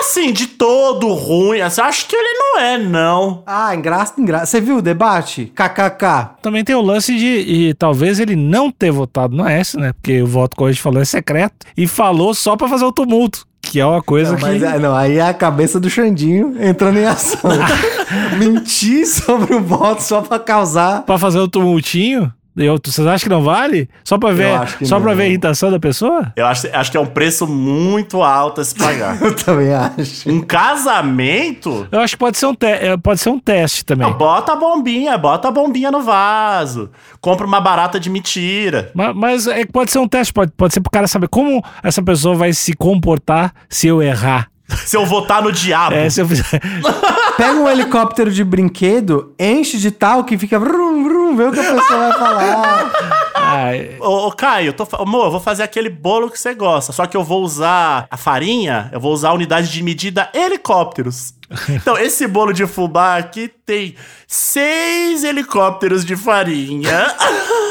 Assim, 0.00 0.32
de 0.32 0.46
todo 0.46 1.12
ruim, 1.12 1.60
assim, 1.60 1.80
acho 1.80 2.06
que 2.06 2.16
ele 2.16 2.38
não 2.38 2.60
é, 2.60 2.78
não. 2.78 3.42
Ah, 3.46 3.74
engraçado, 3.74 4.20
engraçado. 4.20 4.46
Você 4.46 4.60
viu 4.60 4.78
o 4.78 4.82
debate? 4.82 5.52
KKK. 5.54 6.36
Também 6.42 6.64
tem 6.64 6.74
o 6.74 6.80
lance 6.82 7.16
de 7.16 7.26
e 7.26 7.74
talvez 7.74 8.18
ele 8.20 8.36
não 8.36 8.70
ter 8.70 8.90
votado 8.90 9.36
no 9.36 9.46
S, 9.46 9.76
né? 9.78 9.92
Porque 9.92 10.22
o 10.22 10.26
voto, 10.26 10.56
como 10.56 10.68
a 10.68 10.72
gente 10.72 10.82
falou, 10.82 11.00
é 11.00 11.04
secreto. 11.04 11.54
E 11.76 11.86
falou 11.86 12.34
só 12.34 12.56
pra 12.56 12.68
fazer 12.68 12.84
o 12.84 12.92
tumulto. 12.92 13.46
Que 13.62 13.80
é 13.80 13.86
uma 13.86 14.02
coisa 14.02 14.32
Não, 14.32 14.36
que. 14.38 14.42
mas 14.44 14.62
é, 14.62 14.78
não, 14.78 14.94
aí 14.94 15.16
é 15.16 15.22
a 15.22 15.32
cabeça 15.32 15.80
do 15.80 15.88
Xandinho 15.88 16.54
entrando 16.62 16.98
em 16.98 17.06
ação. 17.06 17.50
Mentir 18.38 19.06
sobre 19.06 19.54
o 19.54 19.60
voto 19.62 20.02
só 20.02 20.20
pra 20.20 20.38
causar. 20.38 21.02
Pra 21.02 21.18
fazer 21.18 21.38
o 21.38 21.48
tumultinho. 21.48 22.30
Eu, 22.56 22.78
vocês 22.84 23.04
acham 23.06 23.24
que 23.24 23.28
não 23.28 23.42
vale? 23.42 23.88
Só 24.04 24.16
pra 24.16 24.30
ver, 24.30 24.48
só 24.84 25.00
pra 25.00 25.12
ver 25.12 25.24
a 25.24 25.26
irritação 25.26 25.72
da 25.72 25.80
pessoa? 25.80 26.32
Eu 26.36 26.46
acho, 26.46 26.68
acho 26.72 26.90
que 26.90 26.96
é 26.96 27.00
um 27.00 27.06
preço 27.06 27.48
muito 27.48 28.22
alto 28.22 28.60
a 28.60 28.64
se 28.64 28.74
pagar. 28.74 29.20
Eu 29.22 29.34
também 29.34 29.74
acho. 29.74 30.30
um 30.30 30.40
casamento? 30.40 31.88
Eu 31.90 32.00
acho 32.00 32.14
que 32.14 32.18
pode 32.18 32.38
ser 32.38 32.46
um, 32.46 32.54
te 32.54 32.66
é, 32.66 32.96
pode 32.96 33.20
ser 33.20 33.30
um 33.30 33.38
teste 33.38 33.84
também. 33.84 34.08
Não, 34.08 34.16
bota 34.16 34.52
a 34.52 34.56
bombinha, 34.56 35.18
bota 35.18 35.48
a 35.48 35.50
bombinha 35.50 35.90
no 35.90 36.00
vaso. 36.00 36.90
Compra 37.20 37.46
uma 37.46 37.60
barata 37.60 37.98
de 37.98 38.08
mentira. 38.08 38.90
Mas, 38.94 39.14
mas 39.16 39.46
é 39.48 39.64
que 39.64 39.72
pode 39.72 39.90
ser 39.90 39.98
um 39.98 40.06
teste, 40.08 40.32
pode, 40.32 40.52
pode 40.56 40.72
ser 40.72 40.80
pro 40.80 40.90
cara 40.90 41.08
saber 41.08 41.28
como 41.28 41.62
essa 41.82 42.02
pessoa 42.02 42.36
vai 42.36 42.52
se 42.52 42.72
comportar 42.74 43.52
se 43.68 43.88
eu 43.88 44.00
errar. 44.02 44.48
Se 44.86 44.96
eu 44.96 45.04
votar 45.04 45.42
no 45.42 45.52
diabo. 45.52 45.94
É, 45.94 46.08
se 46.08 46.22
eu 46.22 46.26
fizer. 46.26 46.58
Pega 47.36 47.52
um 47.52 47.68
helicóptero 47.68 48.30
de 48.30 48.42
brinquedo, 48.42 49.34
enche 49.38 49.76
de 49.76 49.90
tal 49.90 50.24
que 50.24 50.38
fica 50.38 50.58
vrum, 50.58 51.04
vrum, 51.04 51.13
vê 51.36 51.44
o 51.44 51.52
que 51.52 51.60
a 51.60 51.74
pessoa 51.74 51.98
vai 51.98 52.12
falar. 52.18 52.92
Ai, 53.36 53.96
Ô, 54.00 54.26
ô, 54.28 54.32
Caio, 54.32 54.68
eu 54.68 54.72
tô, 54.72 54.86
fa- 54.86 55.02
amor, 55.02 55.26
eu 55.26 55.30
vou 55.30 55.40
fazer 55.40 55.62
aquele 55.62 55.90
bolo 55.90 56.30
que 56.30 56.38
você 56.40 56.54
gosta. 56.54 56.92
Só 56.92 57.06
que 57.06 57.16
eu 57.16 57.22
vou 57.22 57.42
usar 57.42 58.06
a 58.10 58.16
farinha, 58.16 58.88
eu 58.92 58.98
vou 58.98 59.12
usar 59.12 59.30
a 59.30 59.34
unidade 59.34 59.70
de 59.70 59.82
medida 59.82 60.28
helicópteros. 60.34 61.34
Então, 61.68 61.96
esse 61.98 62.26
bolo 62.26 62.52
de 62.52 62.66
fubá 62.66 63.16
aqui 63.16 63.48
tem 63.66 63.94
seis 64.26 65.22
helicópteros 65.22 66.04
de 66.04 66.16
farinha. 66.16 67.14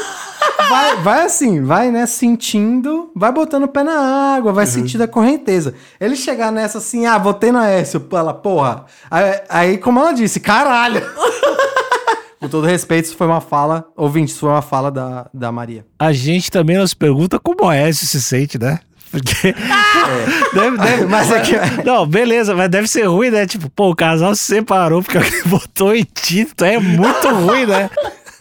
Vai, 0.68 0.96
vai 0.96 1.22
assim, 1.22 1.62
vai, 1.62 1.90
né, 1.90 2.06
sentindo, 2.06 3.10
vai 3.14 3.30
botando 3.32 3.64
o 3.64 3.68
pé 3.68 3.82
na 3.82 4.34
água, 4.36 4.52
vai 4.52 4.66
sentindo 4.66 5.02
a 5.02 5.08
correnteza. 5.08 5.74
Ele 6.00 6.16
chegar 6.16 6.50
nessa 6.50 6.78
assim, 6.78 7.04
ah, 7.06 7.18
votei 7.18 7.52
na 7.52 7.62
Aécio, 7.62 8.06
ela, 8.12 8.32
porra. 8.32 8.86
Aí, 9.10 9.40
aí, 9.48 9.78
como 9.78 10.00
ela 10.00 10.12
disse, 10.12 10.40
caralho. 10.40 11.02
Com 12.44 12.48
todo 12.50 12.66
respeito, 12.66 13.06
isso 13.06 13.16
foi 13.16 13.26
uma 13.26 13.40
fala, 13.40 13.86
ouvinte, 13.96 14.30
isso 14.30 14.40
foi 14.40 14.50
uma 14.50 14.60
fala 14.62 14.90
da, 14.90 15.26
da 15.32 15.50
Maria. 15.50 15.86
a 15.98 16.12
gente 16.12 16.50
também 16.50 16.76
nos 16.76 16.92
pergunta 16.92 17.38
como 17.38 17.64
o 17.64 17.68
Aécio 17.68 18.06
se 18.06 18.20
sente, 18.20 18.58
né? 18.58 18.80
Porque. 19.10 19.54
deve, 20.52 20.76
deve, 20.76 21.04
Mas 21.06 21.30
é 21.30 21.40
que- 21.40 21.56
Não, 21.86 22.04
beleza, 22.06 22.54
mas 22.54 22.68
deve 22.68 22.86
ser 22.88 23.04
ruim, 23.06 23.30
né? 23.30 23.46
Tipo, 23.46 23.70
pô, 23.70 23.90
o 23.90 23.94
casal 23.96 24.34
se 24.34 24.42
separou 24.42 25.02
porque 25.02 25.16
alguém 25.16 25.42
botou 25.46 25.94
em 25.94 26.02
Tito. 26.04 26.64
É 26.64 26.78
muito 26.78 27.28
ruim, 27.28 27.64
né? 27.64 27.88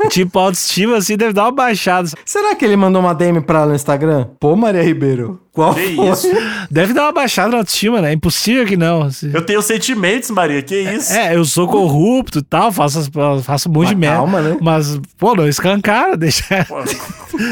Tipo, 0.09 0.39
a 0.39 0.43
autoestima 0.43 0.97
assim 0.97 1.15
deve 1.17 1.33
dar 1.33 1.43
uma 1.43 1.51
baixada. 1.51 2.09
Será 2.25 2.55
que 2.55 2.63
ele 2.65 2.75
mandou 2.75 3.01
uma 3.01 3.13
DM 3.13 3.41
pra 3.41 3.59
ela 3.59 3.67
no 3.69 3.75
Instagram? 3.75 4.27
Pô, 4.39 4.55
Maria 4.55 4.83
Ribeiro, 4.83 5.39
Qual 5.51 5.73
Que 5.73 5.95
foi? 5.95 6.09
isso? 6.09 6.27
Deve 6.69 6.93
dar 6.93 7.03
uma 7.03 7.11
baixada 7.11 7.49
na 7.49 7.57
autoestima, 7.57 8.01
né? 8.01 8.09
É 8.09 8.13
impossível 8.13 8.65
que 8.65 8.75
não. 8.77 9.07
Eu 9.33 9.41
tenho 9.45 9.61
sentimentos, 9.61 10.29
Maria, 10.31 10.61
que 10.61 10.75
isso? 10.79 11.13
É, 11.13 11.35
eu 11.35 11.45
sou 11.45 11.67
corrupto 11.67 12.39
e 12.39 12.43
tal, 12.43 12.71
faço, 12.71 13.09
faço 13.43 13.69
um 13.69 13.71
monte 13.73 13.89
de 13.89 13.95
Mas 13.95 13.99
merda. 14.01 14.17
calma, 14.17 14.41
né? 14.41 14.57
Mas, 14.61 14.99
pô, 15.17 15.35
não 15.35 15.47
escancara, 15.47 16.15
deixa. 16.17 16.65
Pô, 16.65 16.75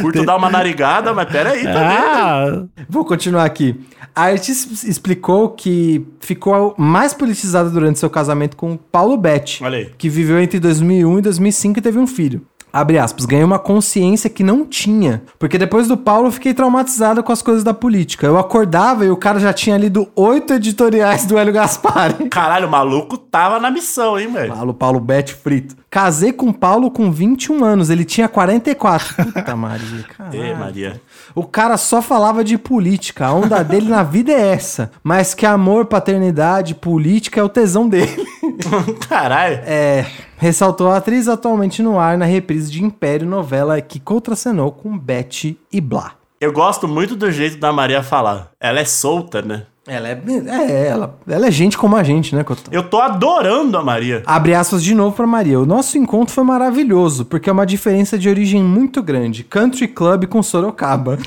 Curto 0.02 0.24
dar 0.26 0.36
uma 0.36 0.50
narigada, 0.50 1.14
mas 1.14 1.28
peraí 1.32 1.64
também. 1.64 1.74
Ah, 1.82 2.64
Vou 2.90 3.04
continuar 3.06 3.46
aqui. 3.46 3.80
A 4.16 4.24
artista 4.24 4.88
explicou 4.88 5.50
que 5.50 6.06
ficou 6.20 6.76
mais 6.78 7.14
politizada 7.14 7.70
durante 7.70 8.00
seu 8.00 8.10
casamento 8.10 8.58
com 8.58 8.78
Paulo 8.78 9.18
Betti, 9.18 9.62
que 9.98 10.10
viveu 10.10 10.40
entre 10.40 10.60
2001 10.60 11.20
e 11.20 11.22
2005 11.22 11.80
e 11.80 11.82
teve 11.82 12.00
um 12.00 12.08
filho. 12.08 12.46
Abre 12.74 12.98
aspas, 12.98 13.26
ganhei 13.26 13.44
uma 13.44 13.60
consciência 13.60 14.30
que 14.30 14.44
não 14.44 14.66
tinha. 14.66 15.24
Porque 15.38 15.58
depois 15.58 15.90
do 15.90 15.98
Paulo 15.98 16.28
eu 16.28 16.32
fiquei 16.32 16.54
traumatizada 16.54 17.22
com 17.22 17.32
as 17.32 17.42
coisas 17.42 17.66
da 17.66 17.74
política. 17.74 18.26
Eu 18.26 18.38
acordava 18.38 19.06
e 19.06 19.10
o 19.10 19.18
cara 19.18 19.40
já 19.40 19.52
tinha 19.52 19.78
lido 19.78 20.08
oito 20.16 20.54
editoriais 20.54 21.26
do 21.26 21.38
Hélio 21.38 21.52
Gaspari. 21.52 22.28
Caralho, 22.32 22.68
o 22.68 22.72
maluco 22.72 23.18
tava 23.18 23.60
na 23.60 23.70
missão, 23.70 24.18
hein, 24.18 24.32
velho? 24.32 24.54
Paulo, 24.54 24.74
Paulo 24.74 25.00
Betti 25.02 25.34
frito. 25.34 25.76
Casei 25.90 26.32
com 26.32 26.54
Paulo 26.54 26.90
com 26.90 27.12
21 27.12 27.62
anos, 27.66 27.90
ele 27.90 28.06
tinha 28.06 28.30
44. 28.30 29.16
Puta 29.34 29.56
Maria, 29.58 30.06
caralho. 30.18 30.42
Ê, 30.42 30.54
Maria. 30.54 31.02
O 31.34 31.44
cara 31.46 31.78
só 31.78 32.02
falava 32.02 32.44
de 32.44 32.58
política. 32.58 33.28
A 33.28 33.34
onda 33.34 33.64
dele 33.66 33.90
na 33.90 34.04
vida 34.04 34.32
é 34.32 34.54
essa. 34.54 34.92
Mas 35.04 35.34
que 35.34 35.46
amor, 35.46 35.86
paternidade, 35.86 36.76
política 36.76 37.40
é 37.40 37.44
o 37.44 37.50
tesão 37.50 37.88
dele. 37.88 38.26
Caralho. 39.08 39.60
É. 39.66 40.06
Ressaltou 40.38 40.90
a 40.90 40.98
atriz 40.98 41.28
atualmente 41.28 41.82
no 41.82 42.00
ar 42.00 42.18
na 42.18 42.26
reprise 42.26 42.72
de 42.72 42.84
Império, 42.84 43.28
novela 43.28 43.80
que 43.80 44.00
contracenou 44.00 44.72
com 44.72 44.98
Betty 44.98 45.58
e 45.72 45.80
Blá. 45.80 46.14
Eu 46.40 46.52
gosto 46.52 46.88
muito 46.88 47.16
do 47.16 47.32
jeito 47.32 47.58
da 47.58 47.72
Maria 47.72 48.02
falar. 48.02 48.50
Ela 48.60 48.80
é 48.80 48.86
solta, 48.86 49.44
né? 49.44 49.68
Ela 49.88 50.10
é. 50.10 50.22
É, 50.48 50.88
ela, 50.90 51.18
ela 51.28 51.48
é 51.48 51.52
gente 51.52 51.76
como 51.76 51.96
a 51.96 52.04
gente, 52.04 52.36
né, 52.36 52.44
Cotô? 52.44 52.70
Eu 52.72 52.84
tô 52.84 53.00
adorando 53.02 53.76
a 53.78 53.84
Maria. 53.84 54.22
Abre 54.28 54.54
aspas 54.54 54.84
de 54.84 54.94
novo 54.94 55.16
pra 55.16 55.26
Maria. 55.26 55.60
O 55.60 55.66
nosso 55.66 55.98
encontro 55.98 56.32
foi 56.34 56.44
maravilhoso, 56.44 57.26
porque 57.26 57.50
é 57.50 57.54
uma 57.54 57.66
diferença 57.66 58.18
de 58.18 58.30
origem 58.30 58.62
muito 58.64 59.02
grande. 59.02 59.44
Country 59.44 59.88
Club 59.88 60.28
com 60.28 60.44
Sorocaba. 60.44 61.18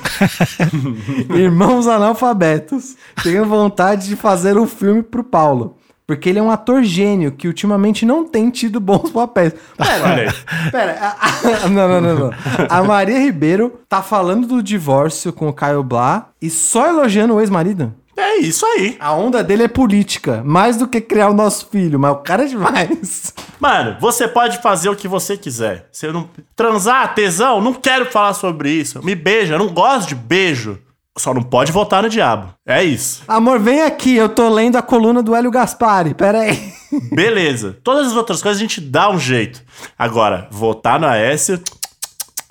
Irmãos 1.34 1.86
analfabetos. 1.88 2.96
Tenho 3.22 3.44
vontade 3.44 4.06
de 4.08 4.16
fazer 4.16 4.56
um 4.56 4.66
filme 4.66 5.02
pro 5.02 5.24
Paulo. 5.24 5.76
Porque 6.06 6.28
ele 6.28 6.38
é 6.38 6.42
um 6.42 6.50
ator 6.50 6.82
gênio 6.82 7.32
que 7.32 7.48
ultimamente 7.48 8.04
não 8.04 8.26
tem 8.28 8.50
tido 8.50 8.78
bons 8.78 9.10
papéis. 9.10 9.54
Pera, 9.76 10.04
Olha 10.04 10.22
aí. 10.30 10.70
pera. 10.70 10.98
a- 11.00 11.16
a- 11.64 11.68
não, 11.70 11.88
não, 11.88 12.00
não, 12.00 12.18
não. 12.18 12.30
A 12.68 12.82
Maria 12.84 13.18
Ribeiro 13.18 13.80
tá 13.88 14.02
falando 14.02 14.46
do 14.46 14.62
divórcio 14.62 15.32
com 15.32 15.48
o 15.48 15.52
Caio 15.52 15.82
Blá 15.82 16.28
e 16.42 16.50
só 16.50 16.86
elogiando 16.86 17.34
o 17.34 17.40
ex-marido? 17.40 17.92
É 18.34 18.38
isso 18.38 18.66
aí. 18.66 18.96
A 18.98 19.12
onda 19.12 19.44
dele 19.44 19.62
é 19.62 19.68
política, 19.68 20.42
mais 20.44 20.76
do 20.76 20.88
que 20.88 21.00
criar 21.00 21.30
o 21.30 21.34
nosso 21.34 21.68
filho, 21.70 22.00
mas 22.00 22.12
o 22.12 22.16
cara 22.16 22.44
é 22.44 22.48
demais. 22.48 23.32
Mano, 23.60 23.96
você 24.00 24.26
pode 24.26 24.58
fazer 24.58 24.88
o 24.88 24.96
que 24.96 25.06
você 25.06 25.36
quiser. 25.36 25.88
Você 25.92 26.10
não. 26.10 26.28
Transar, 26.56 27.14
tesão, 27.14 27.60
não 27.60 27.72
quero 27.72 28.06
falar 28.06 28.34
sobre 28.34 28.70
isso. 28.70 29.04
Me 29.04 29.14
beija, 29.14 29.56
não 29.56 29.68
gosto 29.68 30.08
de 30.08 30.14
beijo. 30.16 30.80
Só 31.16 31.32
não 31.32 31.44
pode 31.44 31.70
votar 31.70 32.02
no 32.02 32.08
diabo. 32.08 32.52
É 32.66 32.82
isso. 32.82 33.22
Amor, 33.28 33.60
vem 33.60 33.82
aqui, 33.82 34.16
eu 34.16 34.28
tô 34.28 34.48
lendo 34.48 34.74
a 34.74 34.82
coluna 34.82 35.22
do 35.22 35.32
Hélio 35.32 35.50
Gaspari, 35.50 36.12
pera 36.12 36.40
aí. 36.40 36.72
Beleza. 37.12 37.78
Todas 37.84 38.08
as 38.08 38.16
outras 38.16 38.42
coisas 38.42 38.60
a 38.60 38.62
gente 38.62 38.80
dá 38.80 39.08
um 39.08 39.18
jeito. 39.18 39.62
Agora, 39.96 40.48
votar 40.50 40.98
no 40.98 41.06
Aécio. 41.06 41.62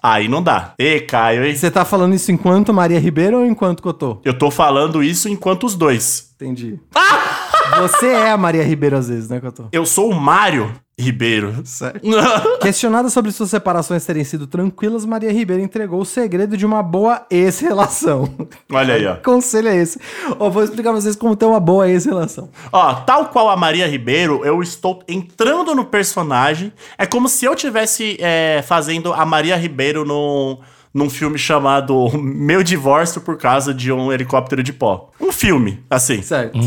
Aí 0.05 0.27
não 0.27 0.43
dá. 0.43 0.74
Ê, 0.77 1.00
Caio, 1.00 1.45
hein? 1.45 1.55
Você 1.55 1.72
tá 1.72 1.86
falando 1.86 2.13
isso 2.13 2.29
enquanto 2.29 2.74
Maria 2.74 3.00
Ribeiro 3.00 3.38
ou 3.38 3.45
enquanto 3.45 3.81
Cotô? 3.81 4.19
Eu 4.25 4.38
tô 4.38 4.51
falando 4.51 5.01
isso 5.01 5.29
enquanto 5.29 5.65
os 5.65 5.75
dois. 5.75 6.33
Entendi. 6.36 6.77
Você 7.79 8.07
é 8.07 8.31
a 8.31 8.38
Maria 8.38 8.63
Ribeiro 8.63 8.98
às 8.98 9.07
vezes, 9.07 9.29
né, 9.29 9.39
Cotô? 9.39 9.69
Eu 9.72 9.86
sou 9.86 10.12
o 10.12 10.13
Mário 10.13 10.74
Ribeiro. 10.98 11.62
Certo. 11.66 12.02
Questionada 12.62 13.10
sobre 13.10 13.32
suas 13.32 13.50
separações 13.50 14.06
terem 14.06 14.24
sido 14.24 14.46
tranquilas, 14.46 15.06
Maria 15.06 15.32
Ribeiro 15.32 15.64
entregou 15.64 16.02
o 16.02 16.06
segredo 16.06 16.56
de 16.56 16.66
uma 16.66 16.84
boa 16.84 17.26
ex-relação. 17.32 18.30
Olha 18.72 18.94
aí, 18.94 19.06
ó. 19.08 19.16
Que 19.24 19.24
Conselho 19.24 19.70
é 19.70 19.76
esse? 19.76 20.00
Ó, 20.40 20.50
vou 20.50 20.64
explicar 20.64 20.92
pra 20.92 21.02
vocês 21.02 21.16
como 21.16 21.36
ter 21.36 21.46
uma 21.46 21.60
boa 21.60 21.90
ex-relação. 21.90 22.50
Ó, 22.72 22.94
tal 22.94 23.30
qual 23.30 23.50
a 23.50 23.58
Maria 23.58 23.88
Ribeiro, 23.88 24.46
eu 24.46 24.62
estou 24.62 25.02
entrando 25.08 25.74
no 25.74 25.86
personagem. 25.86 26.72
É 26.98 27.06
como 27.08 27.28
se 27.28 27.46
eu 27.46 27.56
tivesse 27.56 28.18
é, 28.20 28.64
fazendo 28.64 29.12
a 29.12 29.26
Maria 29.26 29.56
Ribeiro 29.56 30.06
num, 30.06 30.60
num 30.94 31.10
filme 31.10 31.38
chamado 31.38 32.10
Meu 32.18 32.62
Divórcio 32.64 33.20
por 33.22 33.38
causa 33.38 33.74
de 33.74 33.92
um 33.92 34.12
helicóptero 34.12 34.62
de 34.62 34.72
pó. 34.72 35.10
Um 35.20 35.32
filme, 35.32 35.84
assim. 35.90 36.22
Certo. 36.22 36.60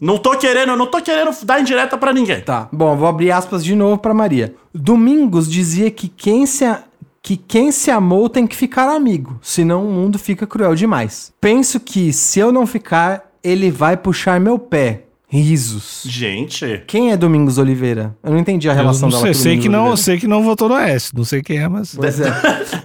Não 0.00 0.18
tô 0.18 0.36
querendo, 0.38 0.76
não 0.76 0.86
tô 0.86 1.00
querendo 1.00 1.30
dar 1.44 1.60
indireta 1.60 1.96
pra 1.98 2.12
ninguém. 2.12 2.40
Tá. 2.40 2.68
Bom, 2.72 2.96
vou 2.96 3.08
abrir 3.08 3.30
aspas 3.32 3.64
de 3.64 3.74
novo 3.74 3.98
pra 3.98 4.14
Maria. 4.14 4.54
Domingos 4.74 5.50
dizia 5.50 5.90
que 5.90 6.08
quem 6.08 6.46
se 6.46 6.64
a- 6.64 6.84
que 7.24 7.36
quem 7.36 7.70
se 7.70 7.88
amou 7.90 8.28
tem 8.28 8.46
que 8.48 8.56
ficar 8.56 8.88
amigo, 8.88 9.38
senão 9.40 9.86
o 9.86 9.92
mundo 9.92 10.18
fica 10.18 10.44
cruel 10.46 10.74
demais. 10.74 11.32
Penso 11.40 11.78
que 11.78 12.12
se 12.12 12.40
eu 12.40 12.50
não 12.50 12.66
ficar, 12.66 13.30
ele 13.44 13.70
vai 13.70 13.96
puxar 13.96 14.40
meu 14.40 14.58
pé. 14.58 15.04
Risos. 15.40 16.02
Gente, 16.04 16.82
Quem 16.86 17.10
é 17.10 17.16
Domingos 17.16 17.56
Oliveira? 17.56 18.14
Eu 18.22 18.32
não 18.32 18.38
entendi 18.38 18.68
a 18.68 18.72
eu 18.72 18.76
relação 18.76 19.08
não 19.08 19.16
dela 19.18 19.22
sei, 19.22 19.32
com 19.32 19.38
sei 19.38 19.58
que 19.58 19.68
não, 19.68 19.78
Oliveira. 19.80 19.96
sei 19.96 20.18
que 20.18 20.26
não 20.26 20.42
votou 20.42 20.68
no 20.68 20.76
S. 20.76 21.10
Não 21.14 21.24
sei 21.24 21.42
quem 21.42 21.58
é, 21.58 21.66
mas. 21.68 21.94
Pois 21.94 22.20
é. 22.20 22.26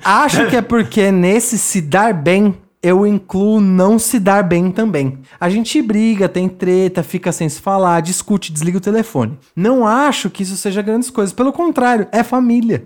Acho 0.03 0.47
que 0.47 0.55
é 0.55 0.61
porque 0.61 1.11
nesse 1.11 1.57
se 1.57 1.81
dar 1.81 2.13
bem, 2.13 2.55
eu 2.81 3.05
incluo 3.05 3.59
não 3.59 3.99
se 3.99 4.17
dar 4.17 4.43
bem 4.43 4.71
também. 4.71 5.17
A 5.39 5.49
gente 5.49 5.81
briga, 5.81 6.29
tem 6.29 6.47
treta, 6.47 7.03
fica 7.03 7.33
sem 7.33 7.49
se 7.49 7.59
falar, 7.59 7.99
discute, 8.01 8.53
desliga 8.53 8.77
o 8.77 8.81
telefone. 8.81 9.37
Não 9.53 9.85
acho 9.85 10.29
que 10.29 10.43
isso 10.43 10.55
seja 10.55 10.81
grandes 10.81 11.09
coisas. 11.09 11.33
Pelo 11.33 11.51
contrário, 11.51 12.07
é 12.13 12.23
família. 12.23 12.81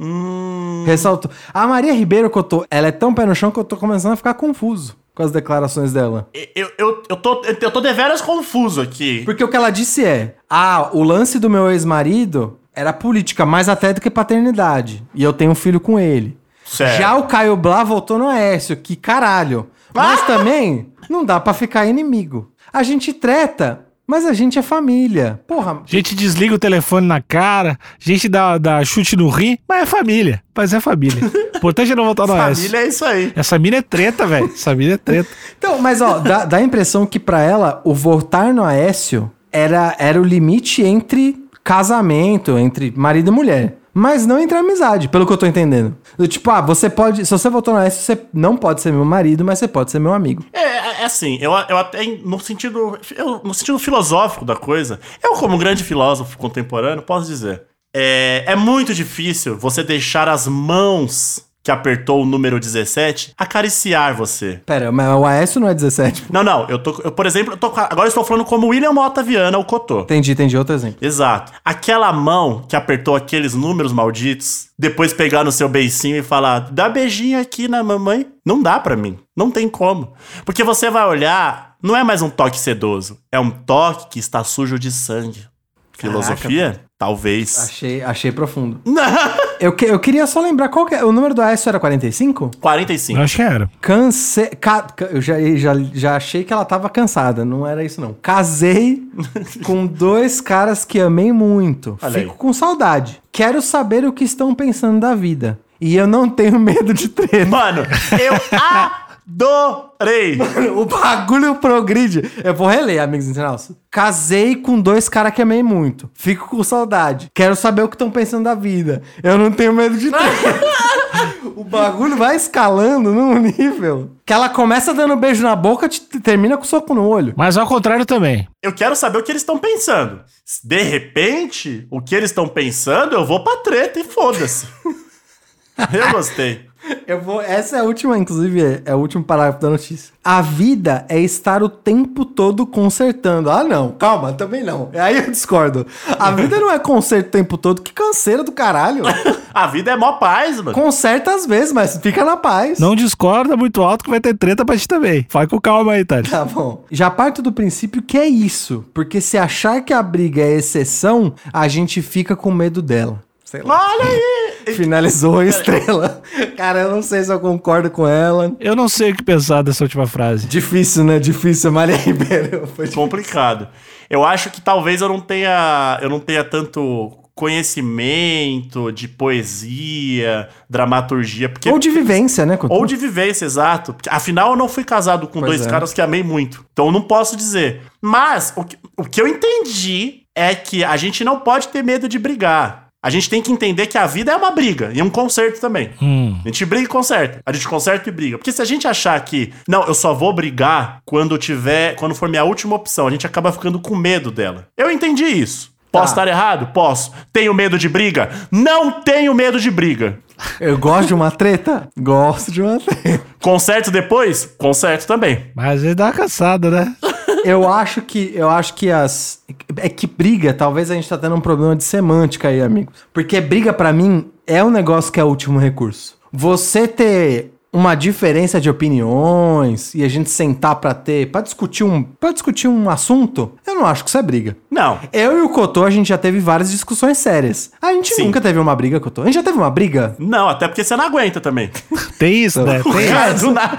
Ressalto. 0.87 1.29
A 1.53 1.67
Maria 1.67 1.93
Ribeiro, 1.93 2.31
que 2.31 2.37
eu 2.37 2.43
tô, 2.43 2.65
ela 2.71 2.87
é 2.87 2.91
tão 2.91 3.13
pé 3.13 3.25
no 3.27 3.35
chão 3.35 3.51
que 3.51 3.59
eu 3.59 3.63
tô 3.63 3.77
começando 3.77 4.13
a 4.13 4.15
ficar 4.15 4.33
confuso 4.33 5.00
com 5.15 5.23
as 5.23 5.31
declarações 5.31 5.93
dela. 5.93 6.29
eu, 6.55 6.71
eu, 6.77 7.03
eu, 7.09 7.17
tô, 7.17 7.41
eu 7.43 7.71
tô 7.71 7.81
deveras 7.81 8.21
confuso 8.21 8.81
aqui. 8.81 9.23
Porque 9.25 9.43
o 9.43 9.47
que 9.47 9.55
ela 9.55 9.69
disse 9.69 10.03
é: 10.03 10.35
ah, 10.49 10.89
o 10.93 11.03
lance 11.03 11.39
do 11.39 11.49
meu 11.49 11.69
ex-marido 11.71 12.59
era 12.73 12.93
política, 12.93 13.45
mais 13.45 13.67
até 13.67 13.93
do 13.93 14.01
que 14.01 14.09
paternidade. 14.09 15.03
E 15.13 15.23
eu 15.23 15.33
tenho 15.33 15.51
um 15.51 15.55
filho 15.55 15.79
com 15.79 15.99
ele. 15.99 16.37
Certo. 16.65 16.97
Já 16.99 17.15
o 17.15 17.23
Caio 17.23 17.57
Blá 17.57 17.83
voltou 17.83 18.17
no 18.17 18.29
Aécio, 18.29 18.77
que 18.77 18.95
caralho. 18.95 19.69
Mas 19.93 20.25
também 20.25 20.93
não 21.09 21.25
dá 21.25 21.39
pra 21.39 21.53
ficar 21.53 21.85
inimigo. 21.85 22.51
A 22.71 22.81
gente 22.81 23.11
treta, 23.11 23.85
mas 24.07 24.25
a 24.25 24.31
gente 24.31 24.57
é 24.57 24.61
família. 24.61 25.41
Porra, 25.45 25.81
A 25.83 25.85
gente 25.85 26.15
desliga 26.15 26.55
o 26.55 26.59
telefone 26.59 27.05
na 27.05 27.19
cara, 27.21 27.71
a 27.81 28.09
gente 28.09 28.29
dá, 28.29 28.57
dá 28.57 28.81
chute 28.85 29.17
no 29.17 29.27
rim, 29.27 29.57
mas 29.67 29.83
é 29.83 29.85
família. 29.85 30.41
Mas 30.55 30.73
é 30.73 30.79
família. 30.79 31.19
O 31.61 31.67
importante 31.69 31.91
é 31.91 31.95
não 31.95 32.05
votar 32.05 32.27
no 32.27 32.35
S. 32.35 32.55
Família 32.61 32.79
é 32.79 32.87
isso 32.87 33.05
aí. 33.05 33.31
Essa 33.35 33.59
mina 33.59 33.77
é 33.77 33.81
treta, 33.81 34.25
velho. 34.25 34.51
Essa 34.53 34.73
mina 34.75 34.93
é 34.93 34.97
treta. 34.97 35.29
Então, 35.57 35.79
mas 35.79 36.01
ó, 36.01 36.17
dá, 36.17 36.43
dá 36.43 36.57
a 36.57 36.61
impressão 36.61 37.05
que 37.05 37.19
pra 37.19 37.39
ela 37.41 37.81
o 37.85 37.93
votar 37.93 38.51
no 38.53 38.63
Aécio 38.63 39.31
era, 39.51 39.95
era 39.99 40.19
o 40.19 40.23
limite 40.23 40.81
entre 40.81 41.37
casamento, 41.63 42.57
entre 42.57 42.91
marido 42.95 43.29
e 43.29 43.31
mulher. 43.31 43.77
Mas 43.93 44.25
não 44.25 44.39
entre 44.39 44.57
amizade, 44.57 45.09
pelo 45.09 45.25
que 45.25 45.33
eu 45.33 45.37
tô 45.37 45.45
entendendo. 45.45 45.95
Do 46.17 46.25
tipo, 46.27 46.49
ah, 46.49 46.61
você 46.61 46.89
pode. 46.89 47.25
Se 47.25 47.31
você 47.31 47.49
votou 47.49 47.73
no 47.73 47.79
Aécio, 47.81 48.01
você 48.01 48.21
não 48.33 48.55
pode 48.55 48.81
ser 48.81 48.91
meu 48.93 49.03
marido, 49.03 49.43
mas 49.43 49.59
você 49.59 49.67
pode 49.67 49.91
ser 49.91 49.99
meu 49.99 50.13
amigo. 50.13 50.43
É, 50.53 51.01
é 51.01 51.05
assim, 51.05 51.37
eu, 51.41 51.51
eu 51.51 51.77
até, 51.77 52.01
no 52.25 52.39
sentido, 52.39 52.97
eu- 53.17 53.41
no 53.43 53.53
sentido 53.53 53.77
filosófico 53.77 54.45
da 54.45 54.55
coisa, 54.55 54.99
eu 55.21 55.33
como 55.33 55.57
grande 55.57 55.83
filósofo 55.83 56.37
contemporâneo, 56.37 57.03
posso 57.03 57.27
dizer, 57.27 57.63
é, 57.93 58.45
é 58.47 58.55
muito 58.55 58.93
difícil 58.93 59.57
você 59.57 59.83
deixar 59.83 60.29
as 60.29 60.47
mãos 60.47 61.43
que 61.63 61.71
apertou 61.71 62.21
o 62.21 62.25
número 62.25 62.59
17 62.59 63.33
acariciar 63.37 64.15
você. 64.15 64.61
Pera, 64.65 64.91
mas 64.91 65.07
o 65.07 65.25
Aécio 65.25 65.59
não 65.59 65.67
é 65.67 65.73
17. 65.73 66.25
Não, 66.31 66.43
não, 66.43 66.67
eu 66.69 66.79
tô, 66.79 66.99
eu, 67.03 67.11
por 67.11 67.25
exemplo, 67.25 67.53
eu 67.53 67.57
tô, 67.57 67.67
agora 67.67 68.03
eu 68.03 68.07
estou 68.07 68.23
falando 68.23 68.45
como 68.45 68.67
William 68.67 68.91
Mota 68.91 69.21
Viana, 69.21 69.57
o 69.57 69.65
Cotô. 69.65 70.01
Entendi, 70.01 70.31
entendi. 70.31 70.57
Outro 70.57 70.73
exemplo. 70.73 70.97
Exato. 71.01 71.51
Aquela 71.63 72.11
mão 72.11 72.63
que 72.67 72.75
apertou 72.75 73.15
aqueles 73.15 73.53
números 73.53 73.93
malditos, 73.93 74.69
depois 74.77 75.13
pegar 75.13 75.43
no 75.43 75.51
seu 75.51 75.69
beicinho 75.69 76.17
e 76.17 76.23
falar, 76.23 76.71
dá 76.71 76.89
beijinho 76.89 77.39
aqui 77.39 77.67
na 77.67 77.83
mamãe, 77.83 78.27
não 78.45 78.61
dá 78.61 78.79
pra 78.79 78.95
mim. 78.95 79.17
Não 79.35 79.51
tem 79.51 79.69
como. 79.69 80.13
Porque 80.45 80.63
você 80.63 80.89
vai 80.89 81.07
olhar, 81.07 81.75
não 81.81 81.95
é 81.95 82.03
mais 82.03 82.21
um 82.21 82.29
toque 82.29 82.59
sedoso, 82.59 83.19
é 83.31 83.39
um 83.39 83.49
toque 83.49 84.09
que 84.09 84.19
está 84.19 84.43
sujo 84.43 84.77
de 84.79 84.91
sangue. 84.91 85.50
Filosofia? 85.93 86.81
Talvez. 86.97 87.57
Achei, 87.57 88.01
achei 88.03 88.31
profundo. 88.31 88.79
Eu, 89.59 89.73
que- 89.73 89.85
eu 89.85 89.99
queria 89.99 90.25
só 90.25 90.41
lembrar 90.41 90.69
qual 90.69 90.87
que 90.87 90.95
é. 90.95 91.05
O 91.05 91.11
número 91.11 91.35
do 91.35 91.41
Aécio 91.41 91.69
era 91.69 91.79
45? 91.79 92.49
45. 92.59 93.19
Eu 93.19 93.23
acho 93.23 93.35
que 93.35 93.41
era. 93.43 93.69
Canse... 93.79 94.47
Ca... 94.59 94.81
ca- 94.81 95.05
Eu 95.05 95.21
já, 95.21 95.35
já, 95.55 95.73
já 95.93 96.15
achei 96.15 96.43
que 96.43 96.51
ela 96.51 96.65
tava 96.65 96.89
cansada. 96.89 97.45
Não 97.45 97.65
era 97.67 97.83
isso, 97.83 98.01
não. 98.01 98.15
Casei 98.23 99.03
com 99.63 99.85
dois 99.85 100.41
caras 100.41 100.83
que 100.83 100.99
amei 100.99 101.31
muito. 101.31 101.95
Olha 102.01 102.11
Fico 102.21 102.31
aí. 102.31 102.37
com 102.39 102.51
saudade. 102.53 103.21
Quero 103.31 103.61
saber 103.61 104.03
o 104.03 104.11
que 104.11 104.23
estão 104.23 104.55
pensando 104.55 104.99
da 104.99 105.13
vida. 105.13 105.59
E 105.79 105.95
eu 105.95 106.07
não 106.07 106.27
tenho 106.29 106.59
medo 106.59 106.91
de 106.93 107.07
treta. 107.09 107.45
Mano, 107.45 107.81
eu 108.19 108.33
Adorei! 109.27 110.37
O 110.75 110.85
bagulho 110.85 111.55
progride. 111.55 112.29
Eu 112.43 112.53
vou 112.53 112.67
reler, 112.67 113.01
amigos 113.01 113.27
internautas. 113.27 113.71
Casei 113.89 114.55
com 114.55 114.79
dois 114.79 115.07
caras 115.07 115.33
que 115.33 115.41
amei 115.41 115.61
muito. 115.61 116.09
Fico 116.13 116.47
com 116.47 116.63
saudade. 116.63 117.29
Quero 117.33 117.55
saber 117.55 117.83
o 117.83 117.87
que 117.87 117.95
estão 117.95 118.09
pensando 118.09 118.43
da 118.43 118.55
vida. 118.55 119.01
Eu 119.21 119.37
não 119.37 119.51
tenho 119.51 119.73
medo 119.73 119.97
de 119.97 120.09
ter. 120.09 120.17
o 121.55 121.63
bagulho 121.63 122.15
vai 122.15 122.35
escalando 122.35 123.11
num 123.11 123.37
nível 123.37 124.11
que 124.25 124.33
ela 124.33 124.49
começa 124.49 124.93
dando 124.93 125.15
beijo 125.15 125.43
na 125.43 125.55
boca 125.55 125.87
e 125.87 126.19
termina 126.19 126.57
com 126.57 126.63
soco 126.63 126.93
no 126.93 127.07
olho. 127.07 127.33
Mas 127.37 127.57
ao 127.57 127.67
contrário 127.67 128.05
também. 128.05 128.47
Eu 128.61 128.73
quero 128.73 128.95
saber 128.95 129.19
o 129.19 129.23
que 129.23 129.31
eles 129.31 129.41
estão 129.41 129.57
pensando. 129.57 130.21
De 130.63 130.81
repente, 130.81 131.87
o 131.91 132.01
que 132.01 132.15
eles 132.15 132.31
estão 132.31 132.47
pensando, 132.47 133.15
eu 133.15 133.25
vou 133.25 133.43
pra 133.43 133.57
treta 133.57 133.99
e 133.99 134.03
foda-se. 134.03 134.67
eu 135.93 136.11
gostei. 136.11 136.70
Eu 137.07 137.21
vou. 137.21 137.41
Essa 137.41 137.77
é 137.77 137.79
a 137.79 137.83
última, 137.83 138.17
inclusive, 138.17 138.63
é, 138.63 138.81
é 138.85 138.95
o 138.95 138.97
último 138.97 139.23
parágrafo 139.23 139.59
da 139.59 139.69
notícia. 139.69 140.13
A 140.23 140.41
vida 140.41 141.05
é 141.09 141.19
estar 141.19 141.63
o 141.63 141.69
tempo 141.69 142.25
todo 142.25 142.65
consertando. 142.65 143.49
Ah, 143.49 143.63
não, 143.63 143.91
calma, 143.91 144.33
também 144.33 144.63
não. 144.63 144.89
Aí 144.93 145.17
eu 145.17 145.29
discordo. 145.29 145.85
A 146.19 146.31
vida 146.31 146.59
não 146.59 146.71
é 146.71 146.79
conserto 146.79 147.27
o 147.27 147.31
tempo 147.31 147.57
todo, 147.57 147.81
que 147.81 147.91
canseira 147.91 148.43
do 148.43 148.51
caralho. 148.51 149.03
A 149.53 149.67
vida 149.67 149.91
é 149.91 149.97
mó 149.97 150.13
paz, 150.13 150.61
mano. 150.61 150.71
Conserta 150.71 151.35
às 151.35 151.45
vezes, 151.45 151.73
mas 151.73 151.97
fica 151.97 152.23
na 152.23 152.37
paz. 152.37 152.79
Não 152.79 152.95
discorda 152.95 153.57
muito 153.57 153.81
alto 153.81 154.03
que 154.03 154.09
vai 154.09 154.21
ter 154.21 154.33
treta 154.33 154.63
pra 154.63 154.77
ti 154.77 154.87
também. 154.87 155.27
Vai 155.29 155.45
com 155.45 155.59
calma 155.59 155.91
aí, 155.91 156.05
Thales. 156.05 156.29
Tá 156.29 156.45
bom. 156.45 156.85
Já 156.89 157.09
parto 157.09 157.41
do 157.41 157.51
princípio 157.51 158.01
que 158.01 158.17
é 158.17 158.25
isso. 158.25 158.85
Porque 158.93 159.19
se 159.19 159.37
achar 159.37 159.81
que 159.81 159.91
a 159.91 160.01
briga 160.01 160.41
é 160.41 160.53
exceção, 160.53 161.33
a 161.51 161.67
gente 161.67 162.01
fica 162.01 162.33
com 162.33 162.49
medo 162.49 162.81
dela. 162.81 163.21
Sei 163.43 163.61
lá. 163.61 163.77
Olha 163.77 164.09
aí! 164.09 164.40
Finalizou 164.75 165.39
a 165.39 165.45
estrela. 165.45 166.21
Cara, 166.57 166.81
eu 166.81 166.91
não 166.91 167.01
sei 167.01 167.23
se 167.23 167.31
eu 167.31 167.39
concordo 167.39 167.89
com 167.89 168.07
ela. 168.07 168.55
Eu 168.59 168.75
não 168.75 168.87
sei 168.87 169.11
o 169.11 169.15
que 169.15 169.23
pensar 169.23 169.61
dessa 169.61 169.83
última 169.83 170.07
frase. 170.07 170.47
Difícil, 170.47 171.03
né? 171.03 171.19
Difícil, 171.19 171.71
Maria 171.71 171.95
Ribeiro. 171.97 172.67
Foi 172.67 172.85
difícil. 172.85 172.95
Complicado. 172.95 173.67
Eu 174.09 174.23
acho 174.25 174.49
que 174.49 174.59
talvez 174.61 175.01
eu 175.01 175.07
não 175.07 175.19
tenha, 175.19 175.97
eu 176.01 176.09
não 176.09 176.19
tenha 176.19 176.43
tanto 176.43 177.17
conhecimento 177.33 178.91
de 178.91 179.07
poesia, 179.07 180.49
dramaturgia, 180.69 181.49
porque 181.49 181.69
Ou 181.69 181.79
de 181.79 181.89
vivência, 181.89 182.45
né? 182.45 182.59
Ou 182.69 182.85
de 182.85 182.95
vivência, 182.95 183.45
exato. 183.45 183.95
Afinal, 184.09 184.51
eu 184.51 184.55
não 184.57 184.67
fui 184.69 184.83
casado 184.83 185.27
com 185.27 185.39
Pois 185.39 185.51
dois 185.51 185.65
é. 185.65 185.69
caras 185.69 185.93
que 185.93 186.01
amei 186.01 186.23
muito. 186.23 186.63
Então 186.71 186.87
eu 186.87 186.91
não 186.91 187.01
posso 187.01 187.35
dizer. 187.35 187.81
Mas 188.01 188.53
o 188.55 188.63
que, 188.63 188.77
o 188.97 189.03
que 189.03 189.21
eu 189.21 189.27
entendi 189.27 190.21
é 190.35 190.53
que 190.53 190.83
a 190.83 190.95
gente 190.97 191.23
não 191.23 191.39
pode 191.39 191.69
ter 191.69 191.83
medo 191.83 192.07
de 192.07 192.19
brigar. 192.19 192.90
A 193.03 193.09
gente 193.09 193.29
tem 193.29 193.41
que 193.41 193.51
entender 193.51 193.87
que 193.87 193.97
a 193.97 194.05
vida 194.05 194.31
é 194.31 194.35
uma 194.35 194.51
briga 194.51 194.91
e 194.93 195.01
um 195.01 195.09
conserto 195.09 195.59
também. 195.59 195.89
Hum. 196.01 196.37
A 196.45 196.47
gente 196.47 196.63
briga 196.65 196.83
e 196.85 196.87
conserta. 196.87 197.39
A 197.45 197.51
gente 197.51 197.67
conserta 197.67 198.07
e 198.09 198.11
briga. 198.11 198.37
Porque 198.37 198.51
se 198.51 198.61
a 198.61 198.65
gente 198.65 198.87
achar 198.87 199.19
que, 199.25 199.51
não, 199.67 199.83
eu 199.85 199.93
só 199.95 200.13
vou 200.13 200.31
brigar 200.33 200.99
quando 201.03 201.35
tiver, 201.37 201.95
quando 201.95 202.13
for 202.13 202.29
minha 202.29 202.43
última 202.43 202.75
opção, 202.75 203.07
a 203.07 203.11
gente 203.11 203.25
acaba 203.25 203.51
ficando 203.51 203.79
com 203.79 203.95
medo 203.95 204.29
dela. 204.29 204.67
Eu 204.77 204.91
entendi 204.91 205.23
isso. 205.25 205.71
Posso 205.91 206.13
Tá. 206.15 206.21
estar 206.21 206.27
errado? 206.31 206.67
Posso. 206.73 207.11
Tenho 207.33 207.53
medo 207.53 207.77
de 207.77 207.89
briga? 207.89 208.29
Não 208.51 209.01
tenho 209.01 209.33
medo 209.33 209.59
de 209.59 209.69
briga. 209.71 210.19
Eu 210.59 210.77
gosto 210.77 211.07
de 211.09 211.13
uma 211.13 211.29
treta? 211.31 211.89
Gosto 211.99 212.51
de 212.51 212.61
uma 212.61 212.79
treta. 212.79 213.21
Conserto 213.41 213.91
depois? 213.91 214.45
Conserto 214.57 215.05
também. 215.07 215.47
Mas 215.55 215.75
às 215.75 215.81
vezes 215.81 215.95
dá 215.95 216.05
uma 216.05 216.13
cansada, 216.13 216.69
né? 216.71 216.95
Eu 217.43 217.67
acho 217.67 218.01
que 218.01 218.31
eu 218.35 218.49
acho 218.49 218.73
que 218.73 218.89
as 218.89 219.41
é 219.77 219.89
que 219.89 220.07
briga, 220.07 220.53
talvez 220.53 220.91
a 220.91 220.95
gente 220.95 221.07
tá 221.07 221.17
tendo 221.17 221.35
um 221.35 221.41
problema 221.41 221.75
de 221.75 221.83
semântica 221.83 222.47
aí, 222.47 222.61
amigos. 222.61 222.93
Porque 223.13 223.39
briga 223.41 223.73
pra 223.73 223.91
mim 223.91 224.29
é 224.45 224.63
um 224.63 224.69
negócio 224.69 225.11
que 225.11 225.19
é 225.19 225.23
o 225.23 225.27
último 225.27 225.59
recurso. 225.59 226.19
Você 226.31 226.87
ter 226.87 227.51
uma 227.73 227.95
diferença 227.95 228.59
de 228.59 228.69
opiniões 228.69 229.95
e 229.95 230.03
a 230.03 230.09
gente 230.09 230.29
sentar 230.29 230.75
pra 230.75 230.93
ter, 230.93 231.31
pra 231.31 231.39
discutir 231.39 231.83
um, 231.85 232.03
para 232.03 232.33
discutir 232.33 232.67
um 232.67 232.89
assunto, 232.89 233.53
eu 233.65 233.75
não 233.75 233.85
acho 233.85 234.03
que 234.03 234.09
isso 234.09 234.17
é 234.17 234.21
briga. 234.21 234.57
Não. 234.69 234.99
Eu 235.13 235.37
e 235.37 235.41
o 235.41 235.49
Cotô, 235.49 235.85
a 235.85 235.89
gente 235.89 236.09
já 236.09 236.17
teve 236.17 236.39
várias 236.39 236.69
discussões 236.69 237.17
sérias. 237.17 237.71
A 237.81 237.93
gente 237.93 238.13
Sim. 238.13 238.25
nunca 238.25 238.41
teve 238.41 238.59
uma 238.59 238.75
briga, 238.75 238.99
Cotô. 238.99 239.21
A 239.21 239.25
gente 239.25 239.35
já 239.35 239.43
teve 239.43 239.57
uma 239.57 239.69
briga? 239.69 240.15
Não, 240.19 240.49
até 240.49 240.67
porque 240.67 240.83
você 240.83 240.95
não 240.97 241.05
aguenta 241.05 241.39
também. 241.39 241.71
Tem 242.19 242.43
isso, 242.43 242.61
né? 242.63 242.81
Tem 242.83 243.39
do 243.39 243.51
nada. 243.51 243.77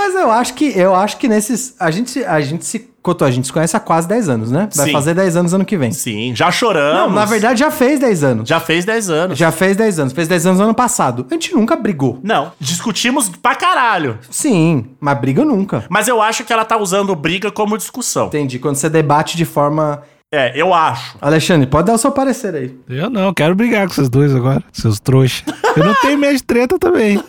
Mas 0.00 0.14
eu 0.14 0.30
acho 0.30 0.54
que 0.54 0.78
eu 0.78 0.94
acho 0.94 1.18
que 1.18 1.28
nesses 1.28 1.74
a 1.78 1.90
gente 1.90 2.24
a 2.24 2.40
gente 2.40 2.64
se 2.64 2.88
Cotô, 3.02 3.24
a 3.24 3.30
gente 3.30 3.46
se 3.46 3.52
conhece 3.52 3.74
há 3.74 3.80
quase 3.80 4.06
10 4.08 4.28
anos, 4.28 4.50
né? 4.50 4.68
Vai 4.74 4.86
Sim. 4.86 4.92
fazer 4.92 5.14
10 5.14 5.36
anos 5.36 5.54
ano 5.54 5.64
que 5.64 5.76
vem. 5.76 5.90
Sim, 5.90 6.34
já 6.34 6.50
choramos. 6.50 7.08
Não, 7.08 7.10
na 7.10 7.24
verdade 7.24 7.60
já 7.60 7.70
fez 7.70 7.98
10 7.98 8.24
anos. 8.24 8.48
Já 8.48 8.60
fez 8.60 8.84
10 8.84 9.10
anos. 9.10 9.38
Já 9.38 9.50
fez 9.50 9.76
10 9.76 9.98
anos. 9.98 10.12
Fez 10.12 10.28
10 10.28 10.46
anos 10.46 10.60
ano 10.60 10.74
passado. 10.74 11.26
A 11.30 11.34
gente 11.34 11.54
nunca 11.54 11.76
brigou. 11.76 12.18
Não, 12.22 12.52
discutimos 12.58 13.28
pra 13.28 13.54
caralho. 13.54 14.18
Sim, 14.30 14.86
mas 14.98 15.18
briga 15.18 15.44
nunca. 15.44 15.84
Mas 15.88 16.08
eu 16.08 16.20
acho 16.20 16.44
que 16.44 16.52
ela 16.52 16.64
tá 16.64 16.76
usando 16.78 17.14
briga 17.14 17.50
como 17.50 17.76
discussão. 17.78 18.26
Entendi. 18.26 18.58
Quando 18.58 18.76
você 18.76 18.88
debate 18.88 19.36
de 19.36 19.44
forma. 19.44 20.02
É, 20.32 20.52
eu 20.54 20.72
acho. 20.72 21.16
Alexandre, 21.20 21.66
pode 21.66 21.86
dar 21.86 21.94
o 21.94 21.98
seu 21.98 22.12
parecer 22.12 22.54
aí. 22.54 22.74
Eu 22.88 23.10
não, 23.10 23.34
quero 23.34 23.54
brigar 23.54 23.86
com 23.88 23.94
vocês 23.94 24.08
dois 24.08 24.34
agora, 24.34 24.62
seus 24.72 25.00
trouxas. 25.00 25.42
Eu 25.76 25.84
não 25.84 25.94
tenho 25.94 26.18
medo 26.18 26.36
de 26.36 26.42
treta 26.42 26.78
também. 26.78 27.20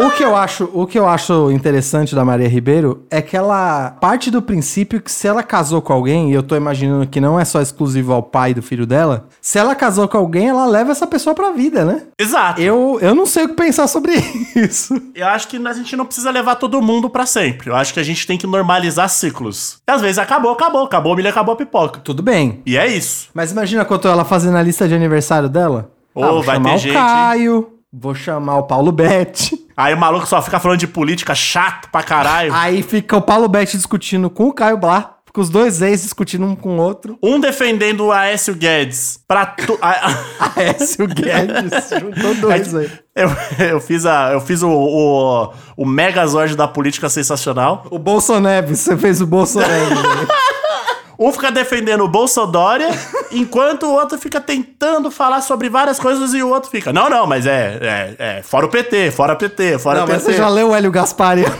O 0.00 0.10
que 0.12 0.24
eu 0.24 0.34
acho, 0.34 0.70
o 0.72 0.86
que 0.86 0.98
eu 0.98 1.06
acho 1.06 1.50
interessante 1.50 2.14
da 2.14 2.24
Maria 2.24 2.48
Ribeiro 2.48 3.04
é 3.10 3.20
que 3.20 3.36
ela 3.36 3.90
parte 4.00 4.30
do 4.30 4.40
princípio 4.40 4.98
que 4.98 5.12
se 5.12 5.28
ela 5.28 5.42
casou 5.42 5.82
com 5.82 5.92
alguém, 5.92 6.30
e 6.30 6.34
eu 6.34 6.42
tô 6.42 6.56
imaginando 6.56 7.06
que 7.06 7.20
não 7.20 7.38
é 7.38 7.44
só 7.44 7.60
exclusivo 7.60 8.14
ao 8.14 8.22
pai 8.22 8.54
do 8.54 8.62
filho 8.62 8.86
dela, 8.86 9.26
se 9.42 9.58
ela 9.58 9.74
casou 9.74 10.08
com 10.08 10.16
alguém, 10.16 10.48
ela 10.48 10.64
leva 10.64 10.90
essa 10.90 11.06
pessoa 11.06 11.34
pra 11.34 11.50
vida, 11.50 11.84
né? 11.84 12.04
Exato. 12.18 12.62
Eu, 12.62 12.98
eu 13.02 13.14
não 13.14 13.26
sei 13.26 13.44
o 13.44 13.48
que 13.48 13.54
pensar 13.54 13.86
sobre 13.88 14.14
isso. 14.56 14.94
Eu 15.14 15.26
acho 15.26 15.46
que 15.48 15.58
a 15.58 15.72
gente 15.74 15.94
não 15.94 16.06
precisa 16.06 16.30
levar 16.30 16.56
todo 16.56 16.80
mundo 16.80 17.10
pra 17.10 17.26
sempre. 17.26 17.68
Eu 17.68 17.76
acho 17.76 17.92
que 17.92 18.00
a 18.00 18.02
gente 18.02 18.26
tem 18.26 18.38
que 18.38 18.46
normalizar 18.46 19.06
ciclos. 19.10 19.82
E 19.86 19.92
às 19.92 20.00
vezes 20.00 20.18
acabou, 20.18 20.52
acabou. 20.52 20.84
Acabou 20.84 21.12
a 21.12 21.16
milha, 21.16 21.28
acabou 21.28 21.52
a 21.52 21.56
pipoca. 21.56 22.00
Tudo 22.00 22.22
bem. 22.22 22.62
E 22.64 22.78
é 22.78 22.86
isso. 22.86 23.28
Mas 23.34 23.52
imagina 23.52 23.84
quando 23.84 24.08
ela 24.08 24.24
fazendo 24.24 24.56
a 24.56 24.62
lista 24.62 24.88
de 24.88 24.94
aniversário 24.94 25.48
dela. 25.48 25.90
Ô, 26.14 26.22
vou 26.22 26.42
vai 26.42 26.56
chamar 26.56 26.70
ter 26.70 26.74
o 26.74 26.78
gente, 26.78 26.92
Caio, 26.94 27.68
vou 27.92 28.14
chamar 28.14 28.56
o 28.56 28.62
Paulo 28.62 28.90
Betti. 28.90 29.59
Aí 29.80 29.94
o 29.94 29.98
maluco 29.98 30.26
só 30.26 30.42
fica 30.42 30.60
falando 30.60 30.78
de 30.78 30.86
política 30.86 31.34
chato 31.34 31.88
pra 31.90 32.02
caralho. 32.02 32.52
Aí 32.54 32.82
fica 32.82 33.16
o 33.16 33.22
Paulo 33.22 33.48
Betti 33.48 33.76
discutindo 33.76 34.28
com 34.28 34.48
o 34.48 34.52
Caio 34.52 34.76
Blá. 34.76 35.16
Fica 35.24 35.40
os 35.40 35.48
dois 35.48 35.80
ex 35.80 36.02
discutindo 36.02 36.44
um 36.44 36.56
com 36.56 36.76
o 36.76 36.80
outro. 36.80 37.16
Um 37.22 37.38
defendendo 37.38 38.06
o 38.06 38.12
Aécio 38.12 38.52
Guedes 38.52 39.20
pra 39.28 39.46
tu... 39.46 39.78
Aécio 39.80 41.06
Guedes. 41.06 41.88
Juntou 42.00 42.34
dois 42.34 42.74
aí. 42.74 42.90
eu, 43.14 43.28
eu 43.66 43.80
fiz, 43.80 44.04
a, 44.04 44.32
eu 44.32 44.40
fiz 44.40 44.60
o, 44.62 44.68
o, 44.68 45.52
o 45.76 45.86
Megazord 45.86 46.56
da 46.56 46.66
política 46.66 47.08
sensacional. 47.08 47.86
O 47.90 47.98
Bolsonaro, 47.98 48.74
você 48.74 48.96
fez 48.96 49.20
o 49.20 49.26
Bolsonaro. 49.26 49.70
Um 51.22 51.30
fica 51.30 51.52
defendendo 51.52 52.02
o 52.02 52.08
Bolsodória, 52.08 52.88
enquanto 53.30 53.82
o 53.82 53.92
outro 53.92 54.16
fica 54.16 54.40
tentando 54.40 55.10
falar 55.10 55.42
sobre 55.42 55.68
várias 55.68 56.00
coisas 56.00 56.32
e 56.32 56.42
o 56.42 56.48
outro 56.48 56.70
fica, 56.70 56.94
não, 56.94 57.10
não, 57.10 57.26
mas 57.26 57.44
é, 57.44 58.16
é, 58.18 58.38
é 58.38 58.42
fora 58.42 58.64
o 58.64 58.70
PT, 58.70 59.10
fora 59.10 59.34
o 59.34 59.36
PT, 59.36 59.78
fora 59.78 59.98
Não, 59.98 60.06
o 60.06 60.08
mas 60.08 60.22
PT. 60.22 60.32
você 60.32 60.38
já 60.38 60.48
leu 60.48 60.70
o 60.70 60.74
Hélio 60.74 60.90
Gaspari? 60.90 61.44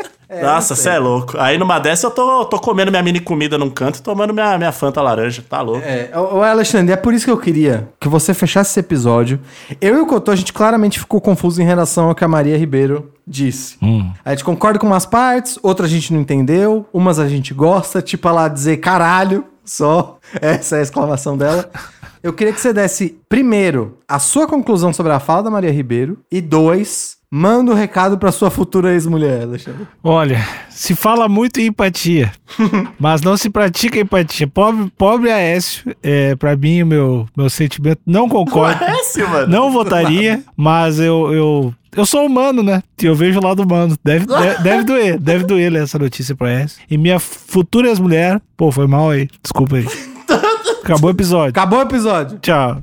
Nossa, 0.42 0.76
você 0.76 0.90
é 0.90 0.98
louco. 0.98 1.36
Aí 1.38 1.58
numa 1.58 1.78
dessa 1.78 2.06
eu 2.06 2.10
tô, 2.10 2.44
tô 2.44 2.58
comendo 2.58 2.90
minha 2.90 3.02
mini 3.02 3.18
comida 3.20 3.58
num 3.58 3.70
canto 3.70 3.98
e 3.98 4.02
tomando 4.02 4.32
minha, 4.32 4.56
minha 4.56 4.72
Fanta 4.72 5.02
laranja, 5.02 5.44
tá 5.48 5.60
louco. 5.60 5.82
É, 5.84 6.10
ô, 6.16 6.42
Alexandre, 6.42 6.92
é 6.92 6.96
por 6.96 7.12
isso 7.12 7.24
que 7.24 7.30
eu 7.30 7.38
queria 7.38 7.88
que 7.98 8.08
você 8.08 8.32
fechasse 8.32 8.70
esse 8.70 8.80
episódio. 8.80 9.40
Eu 9.80 9.96
e 9.96 10.00
o 10.00 10.06
Cotô, 10.06 10.30
a 10.30 10.36
gente 10.36 10.52
claramente 10.52 10.98
ficou 10.98 11.20
confuso 11.20 11.60
em 11.60 11.64
relação 11.64 12.08
ao 12.08 12.14
que 12.14 12.24
a 12.24 12.28
Maria 12.28 12.56
Ribeiro 12.56 13.12
disse. 13.26 13.76
A 14.24 14.30
gente 14.30 14.44
concorda 14.44 14.78
com 14.78 14.86
umas 14.86 15.06
partes, 15.06 15.58
outras 15.62 15.90
a 15.90 15.94
gente 15.94 16.12
não 16.12 16.20
entendeu, 16.20 16.86
umas 16.92 17.18
a 17.18 17.28
gente 17.28 17.52
gosta, 17.52 18.00
tipo 18.00 18.28
ela 18.28 18.48
dizer 18.48 18.76
caralho, 18.78 19.44
só. 19.64 20.18
Essa 20.40 20.76
é 20.76 20.78
a 20.80 20.82
exclamação 20.82 21.36
dela. 21.36 21.70
Eu 22.22 22.32
queria 22.32 22.52
que 22.52 22.60
você 22.60 22.72
desse, 22.72 23.18
primeiro, 23.28 23.98
a 24.06 24.18
sua 24.18 24.46
conclusão 24.46 24.92
sobre 24.92 25.12
a 25.12 25.18
fala 25.18 25.44
da 25.44 25.50
Maria 25.50 25.72
Ribeiro, 25.72 26.18
e 26.30 26.40
dois, 26.40 27.16
manda 27.30 27.70
o 27.70 27.74
recado 27.74 28.18
pra 28.18 28.32
sua 28.32 28.50
futura 28.50 28.92
ex-mulher, 28.92 29.42
Alexandre. 29.42 29.86
Olha, 30.02 30.44
se 30.68 30.96
fala 30.96 31.28
muito 31.28 31.60
em 31.60 31.66
empatia, 31.66 32.32
mas 32.98 33.22
não 33.22 33.36
se 33.36 33.48
pratica 33.48 34.00
empatia. 34.00 34.48
Pobre, 34.48 34.90
pobre 34.98 35.30
Aécio, 35.30 35.94
é, 36.02 36.34
pra 36.34 36.56
mim, 36.56 36.82
o 36.82 36.86
meu, 36.86 37.28
meu 37.36 37.48
sentimento 37.48 38.00
não 38.04 38.28
concorda. 38.28 38.80
Parece, 38.84 39.22
mano. 39.22 39.46
Não 39.46 39.70
votaria, 39.70 40.42
mas 40.56 40.98
eu, 40.98 41.32
eu, 41.32 41.74
eu 41.96 42.04
sou 42.04 42.26
humano, 42.26 42.62
né? 42.62 42.82
E 43.00 43.06
eu 43.06 43.14
vejo 43.14 43.38
o 43.38 43.42
lado 43.42 43.62
humano. 43.62 43.96
Deve, 44.02 44.26
deve, 44.26 44.58
deve 44.62 44.84
doer, 44.84 45.18
deve 45.18 45.44
doer 45.44 45.70
ler 45.70 45.84
essa 45.84 45.98
notícia 45.98 46.34
pra 46.34 46.50
essa. 46.50 46.80
E 46.90 46.98
minha 46.98 47.20
futura 47.20 47.88
ex-mulher, 47.88 48.40
pô, 48.56 48.72
foi 48.72 48.88
mal 48.88 49.10
aí. 49.10 49.28
Desculpa 49.42 49.76
aí. 49.76 49.86
Acabou 50.82 51.10
o 51.10 51.12
episódio. 51.12 51.50
Acabou 51.50 51.78
o 51.78 51.82
episódio. 51.82 52.38
Tchau. 52.40 52.80